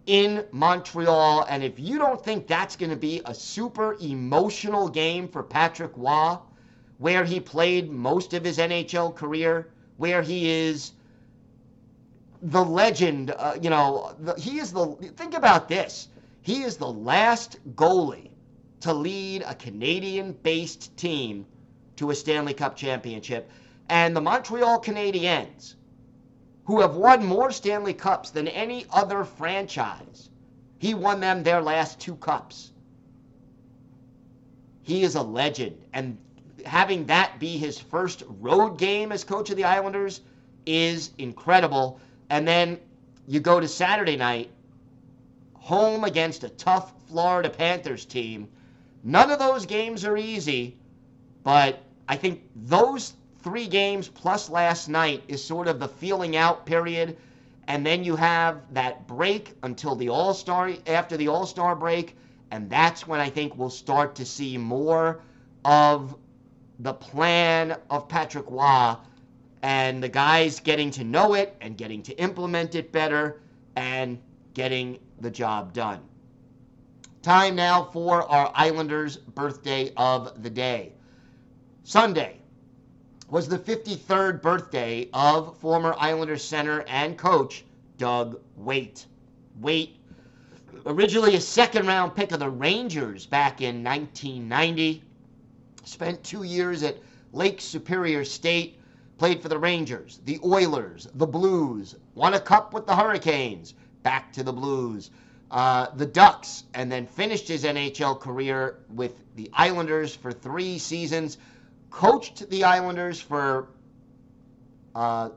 in 0.07 0.43
Montreal. 0.51 1.45
And 1.47 1.63
if 1.63 1.77
you 1.77 1.99
don't 1.99 2.23
think 2.25 2.47
that's 2.47 2.75
going 2.75 2.89
to 2.89 2.95
be 2.95 3.21
a 3.25 3.33
super 3.35 3.95
emotional 4.01 4.89
game 4.89 5.27
for 5.27 5.43
Patrick 5.43 5.91
Roy, 5.95 6.37
where 6.97 7.25
he 7.25 7.39
played 7.39 7.91
most 7.91 8.33
of 8.33 8.43
his 8.43 8.57
NHL 8.57 9.13
career, 9.13 9.69
where 9.97 10.21
he 10.21 10.49
is 10.49 10.93
the 12.41 12.63
legend, 12.63 13.31
uh, 13.31 13.57
you 13.61 13.69
know, 13.69 14.15
the, 14.19 14.33
he 14.35 14.59
is 14.59 14.71
the, 14.71 14.87
think 15.15 15.33
about 15.33 15.67
this. 15.67 16.07
He 16.41 16.63
is 16.63 16.77
the 16.77 16.87
last 16.87 17.57
goalie 17.75 18.29
to 18.81 18.93
lead 18.93 19.43
a 19.45 19.55
Canadian 19.55 20.33
based 20.43 20.95
team 20.97 21.45
to 21.97 22.11
a 22.11 22.15
Stanley 22.15 22.53
Cup 22.53 22.75
championship. 22.75 23.49
And 23.89 24.15
the 24.15 24.21
Montreal 24.21 24.81
Canadiens, 24.81 25.75
who 26.65 26.81
have 26.81 26.95
won 26.95 27.25
more 27.25 27.51
Stanley 27.51 27.93
Cups 27.93 28.29
than 28.29 28.47
any 28.47 28.85
other 28.91 29.23
franchise, 29.23 30.29
he 30.79 30.93
won 30.93 31.19
them 31.19 31.43
their 31.43 31.61
last 31.61 31.99
two 31.99 32.15
cups. 32.15 32.71
He 34.83 35.03
is 35.03 35.15
a 35.15 35.21
legend. 35.21 35.81
And 35.91 36.17
having 36.65 37.05
that 37.05 37.39
be 37.39 37.57
his 37.57 37.79
first 37.79 38.23
road 38.39 38.77
game 38.77 39.11
as 39.11 39.23
coach 39.23 39.49
of 39.49 39.57
the 39.57 39.63
Islanders 39.63 40.21
is 40.65 41.11
incredible. 41.17 41.99
And 42.29 42.47
then 42.47 42.79
you 43.27 43.39
go 43.39 43.59
to 43.59 43.67
Saturday 43.67 44.17
night, 44.17 44.49
home 45.53 46.03
against 46.03 46.43
a 46.43 46.49
tough 46.49 46.93
Florida 47.07 47.49
Panthers 47.49 48.05
team 48.05 48.47
None 49.03 49.31
of 49.31 49.39
those 49.39 49.65
games 49.65 50.03
are 50.03 50.17
easy, 50.17 50.75
but 51.43 51.79
I 52.09 52.17
think 52.17 52.41
those 52.55 53.13
three 53.39 53.67
games 53.67 54.09
plus 54.09 54.49
last 54.49 54.89
night 54.89 55.23
is 55.29 55.41
sort 55.41 55.69
of 55.69 55.79
the 55.79 55.87
feeling 55.87 56.35
out 56.35 56.65
period. 56.65 57.15
And 57.69 57.85
then 57.85 58.03
you 58.03 58.17
have 58.17 58.61
that 58.73 59.07
break 59.07 59.53
until 59.63 59.95
the 59.95 60.09
All 60.09 60.33
Star, 60.33 60.73
after 60.87 61.15
the 61.15 61.29
All 61.29 61.45
Star 61.45 61.73
break. 61.73 62.17
And 62.51 62.69
that's 62.69 63.07
when 63.07 63.21
I 63.21 63.29
think 63.29 63.57
we'll 63.57 63.69
start 63.69 64.15
to 64.15 64.25
see 64.25 64.57
more 64.57 65.21
of 65.63 66.13
the 66.79 66.93
plan 66.93 67.77
of 67.89 68.07
Patrick 68.07 68.45
Roy 68.49 68.95
and 69.63 70.01
the 70.01 70.09
guys 70.09 70.59
getting 70.59 70.91
to 70.91 71.03
know 71.03 71.33
it 71.33 71.55
and 71.61 71.77
getting 71.77 72.03
to 72.03 72.13
implement 72.21 72.75
it 72.75 72.91
better 72.91 73.41
and 73.75 74.19
getting 74.53 74.99
the 75.19 75.31
job 75.31 75.73
done. 75.73 76.01
Time 77.21 77.55
now 77.55 77.83
for 77.83 78.23
our 78.31 78.51
Islanders' 78.55 79.17
birthday 79.17 79.91
of 79.97 80.43
the 80.43 80.49
day. 80.49 80.93
Sunday 81.83 82.37
was 83.29 83.47
the 83.47 83.57
53rd 83.57 84.41
birthday 84.41 85.09
of 85.13 85.57
former 85.57 85.95
Islanders 85.97 86.43
center 86.43 86.81
and 86.87 87.17
coach 87.17 87.65
Doug 87.97 88.39
Weight. 88.55 89.05
Weight, 89.59 89.97
originally 90.85 91.35
a 91.35 91.41
second 91.41 91.87
round 91.87 92.15
pick 92.15 92.31
of 92.31 92.39
the 92.39 92.49
Rangers 92.49 93.25
back 93.25 93.61
in 93.61 93.83
1990, 93.83 95.03
spent 95.87 96.23
two 96.23 96.43
years 96.43 96.83
at 96.83 96.97
Lake 97.33 97.61
Superior 97.61 98.23
State, 98.23 98.79
played 99.17 99.41
for 99.41 99.49
the 99.49 99.57
Rangers, 99.57 100.19
the 100.25 100.39
Oilers, 100.43 101.07
the 101.15 101.27
Blues, 101.27 101.95
won 102.15 102.33
a 102.33 102.39
cup 102.39 102.73
with 102.73 102.85
the 102.85 102.95
Hurricanes, 102.95 103.73
back 104.03 104.31
to 104.33 104.43
the 104.43 104.53
Blues 104.53 105.09
uh, 105.49 105.87
the 105.95 106.05
Ducks, 106.05 106.63
and 106.73 106.91
then 106.91 107.07
finished 107.07 107.47
his 107.47 107.63
NHL 107.63 108.19
career 108.19 108.79
with 108.89 109.13
the 109.35 109.49
Islanders 109.53 110.15
for 110.15 110.31
three 110.31 110.77
seasons. 110.77 111.37
Coached 111.89 112.49
the 112.49 112.65
Islanders 112.65 113.19
for, 113.19 113.69
uh, 114.93 115.29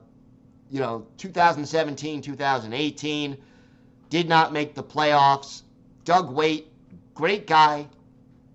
you 0.70 0.80
know, 0.80 1.06
2017, 1.18 2.22
2018. 2.22 3.36
Did 4.08 4.28
not 4.28 4.52
make 4.52 4.74
the 4.74 4.82
playoffs. 4.82 5.62
Doug 6.04 6.32
Weight, 6.32 6.66
great 7.14 7.46
guy. 7.46 7.86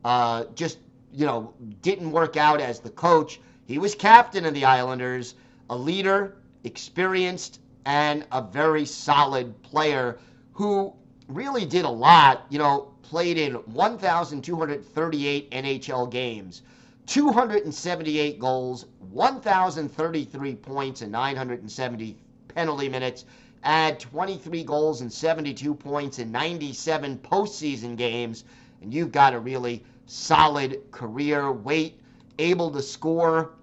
Uh, 0.04 0.46
just, 0.56 0.78
you 1.16 1.26
know, 1.26 1.54
didn't 1.82 2.12
work 2.12 2.36
out 2.36 2.60
as 2.60 2.80
the 2.80 2.90
coach. 2.90 3.40
He 3.66 3.78
was 3.78 3.96
captain 3.96 4.46
of 4.46 4.54
the 4.54 4.66
Islanders, 4.66 5.36
a 5.70 5.76
leader, 5.78 6.36
experienced, 6.64 7.60
and 7.86 8.26
a 8.32 8.42
very 8.42 8.86
solid 8.86 9.62
player 9.64 10.20
who 10.54 10.94
really 11.28 11.66
did 11.66 11.86
a 11.86 11.90
lot. 11.90 12.46
You 12.50 12.60
know, 12.60 12.92
played 13.02 13.38
in 13.38 13.54
1,238 13.54 15.52
NHL 15.52 16.12
games, 16.12 16.62
278 17.06 18.40
goals, 18.40 18.86
1,033 19.12 20.56
points, 20.56 21.02
and 21.02 21.12
970 21.12 22.18
penalty 22.50 22.90
minutes. 22.90 23.26
Add 23.64 24.00
23 24.00 24.64
goals 24.64 25.02
and 25.02 25.12
72 25.12 25.74
points 25.76 26.20
in 26.20 26.32
97 26.32 27.18
postseason 27.20 27.96
games, 27.98 28.44
and 28.82 28.94
you've 28.94 29.12
got 29.12 29.34
a 29.34 29.40
really 29.40 29.84
solid 30.06 30.80
career. 30.92 31.52
Weight 31.52 32.00
able 32.40 32.72
to 32.72 32.82
score, 32.82 33.54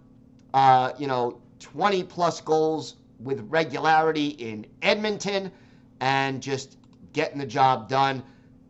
uh, 0.54 0.92
you 0.98 1.06
know, 1.06 1.40
20 1.60 2.02
plus 2.04 2.40
goals 2.40 2.96
with 3.20 3.40
regularity 3.48 4.28
in 4.28 4.66
Edmonton, 4.82 5.50
and 6.00 6.42
just 6.42 6.76
getting 7.12 7.38
the 7.38 7.46
job 7.46 7.88
done. 7.88 8.22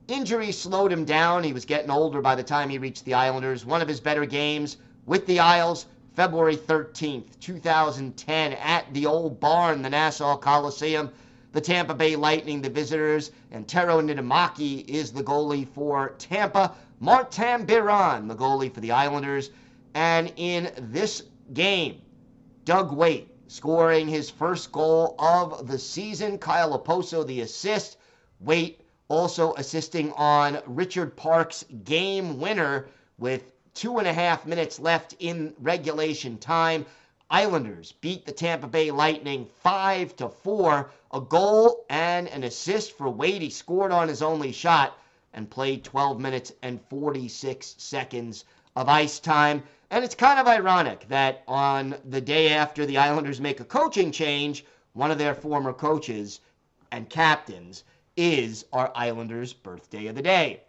Injury 0.09 0.53
slowed 0.53 0.93
him 0.93 1.05
down. 1.05 1.43
He 1.43 1.53
was 1.53 1.65
getting 1.65 1.91
older 1.91 2.21
by 2.21 2.35
the 2.35 2.43
time 2.43 2.69
he 2.69 2.77
reached 2.77 3.05
the 3.05 3.15
Islanders. 3.15 3.65
One 3.65 3.81
of 3.81 3.89
his 3.89 4.01
better 4.01 4.27
games 4.27 4.77
with 5.07 5.27
the 5.27 5.39
Isles, 5.39 5.87
February 6.15 6.57
13th, 6.57 7.41
2010, 7.41 8.53
at 8.55 8.93
the 8.93 9.07
old 9.07 9.41
barn, 9.41 9.81
the 9.81 9.89
Nassau 9.89 10.37
Coliseum. 10.37 11.11
The 11.53 11.61
Tampa 11.61 11.95
Bay 11.95 12.17
Lightning, 12.17 12.63
the 12.63 12.71
visitors, 12.71 13.31
and 13.51 13.67
Tero 13.67 14.01
Niittymaki 14.01 14.89
is 14.89 15.13
the 15.13 15.23
goalie 15.23 15.69
for 15.69 16.15
Tampa. 16.19 16.75
Martin 16.99 17.67
Biron, 17.67 18.27
the 18.27 18.35
goalie 18.35 18.73
for 18.73 18.81
the 18.81 18.93
Islanders. 18.93 19.51
And 19.95 20.33
in 20.37 20.73
this 20.79 21.25
game, 21.53 22.01
Doug 22.65 22.93
Weight 22.93 23.29
scoring 23.49 24.09
his 24.09 24.31
first 24.31 24.73
goal 24.73 25.15
of 25.19 25.67
the 25.67 25.79
season. 25.79 26.39
Kyle 26.39 26.79
Okposo, 26.79 27.27
the 27.27 27.43
assist. 27.43 27.99
Weight 28.41 28.81
also 29.09 29.53
assisting 29.55 30.11
on 30.13 30.59
Richard 30.67 31.15
Park's 31.17 31.65
game 31.85 32.41
winner 32.41 32.87
with 33.19 33.53
two 33.75 33.99
and 33.99 34.09
a 34.09 34.13
half 34.13 34.47
minutes 34.47 34.81
left 34.81 35.15
in 35.19 35.55
regulation 35.61 36.39
time. 36.39 36.87
Islanders 37.35 37.93
beat 37.93 38.27
the 38.27 38.33
Tampa 38.33 38.67
Bay 38.67 38.91
Lightning 38.91 39.47
5 39.63 40.17
to 40.17 40.29
4. 40.29 40.91
A 41.13 41.21
goal 41.23 41.87
and 41.89 42.29
an 42.29 42.45
assist 42.45 42.93
for 42.93 43.09
Weight. 43.09 43.41
He 43.41 43.49
scored 43.49 43.91
on 43.91 44.09
his 44.09 44.21
only 44.21 44.53
shot 44.53 44.99
and 45.33 45.49
played 45.49 45.83
12 45.83 46.21
minutes 46.21 46.53
and 46.61 46.79
46 46.91 47.77
seconds 47.79 48.45
of 48.77 48.87
ice 48.87 49.19
time. 49.19 49.63
And 49.91 50.05
it's 50.05 50.15
kind 50.15 50.39
of 50.39 50.47
ironic 50.47 51.09
that 51.09 51.43
on 51.49 51.95
the 52.05 52.21
day 52.21 52.51
after 52.51 52.85
the 52.85 52.99
Islanders 52.99 53.41
make 53.41 53.61
a 53.61 53.65
coaching 53.65 54.13
change, 54.13 54.67
one 54.93 55.11
of 55.11 55.17
their 55.17 55.35
former 55.35 55.73
coaches 55.73 56.41
and 56.91 57.09
captains 57.09 57.85
is 58.15 58.67
our 58.75 58.93
Islanders' 58.95 59.55
birthday 59.55 60.09
of 60.09 60.17
the 60.17 60.23
day. 60.23 60.65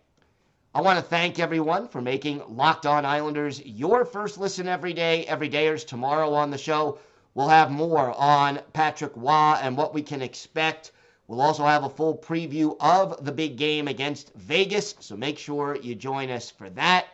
I 0.75 0.81
want 0.81 0.97
to 0.97 1.05
thank 1.05 1.38
everyone 1.38 1.88
for 1.88 2.01
making 2.01 2.41
Locked 2.47 2.88
On 2.88 3.05
Islanders 3.05 3.63
your 3.63 4.03
first 4.05 4.39
listen 4.39 4.67
every 4.67 4.91
day. 4.91 5.23
Everydayers 5.29 5.86
tomorrow 5.86 6.33
on 6.33 6.49
the 6.49 6.57
show. 6.57 6.97
We'll 7.36 7.49
have 7.49 7.69
more 7.69 8.12
on 8.19 8.59
Patrick 8.73 9.12
Roy 9.15 9.53
and 9.62 9.77
what 9.77 9.93
we 9.93 10.01
can 10.01 10.23
expect. 10.23 10.91
We'll 11.27 11.41
also 11.41 11.63
have 11.63 11.83
a 11.83 11.89
full 11.89 12.17
preview 12.17 12.75
of 12.79 13.23
the 13.23 13.31
big 13.31 13.55
game 13.55 13.88
against 13.88 14.33
Vegas, 14.33 14.95
so 14.99 15.15
make 15.15 15.38
sure 15.38 15.75
you 15.75 15.93
join 15.93 16.31
us 16.31 16.49
for 16.49 16.71
that. 16.71 17.05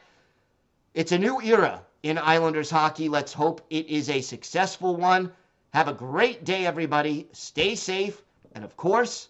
It's 0.94 1.12
a 1.12 1.20
new 1.20 1.42
era 1.42 1.82
in 2.04 2.18
Islanders 2.18 2.70
hockey. 2.70 3.10
Let's 3.10 3.34
hope 3.34 3.60
it 3.70 3.88
is 3.88 4.10
a 4.10 4.22
successful 4.22 4.96
one. 4.96 5.34
Have 5.74 5.90
a 5.90 5.94
great 5.94 6.46
day, 6.46 6.66
everybody. 6.66 7.28
Stay 7.34 7.76
safe. 7.76 8.22
And 8.56 8.64
of 8.64 8.78
course, 8.78 9.28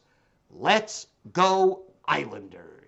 let's 0.52 1.08
go, 1.34 1.82
Islanders. 2.08 2.79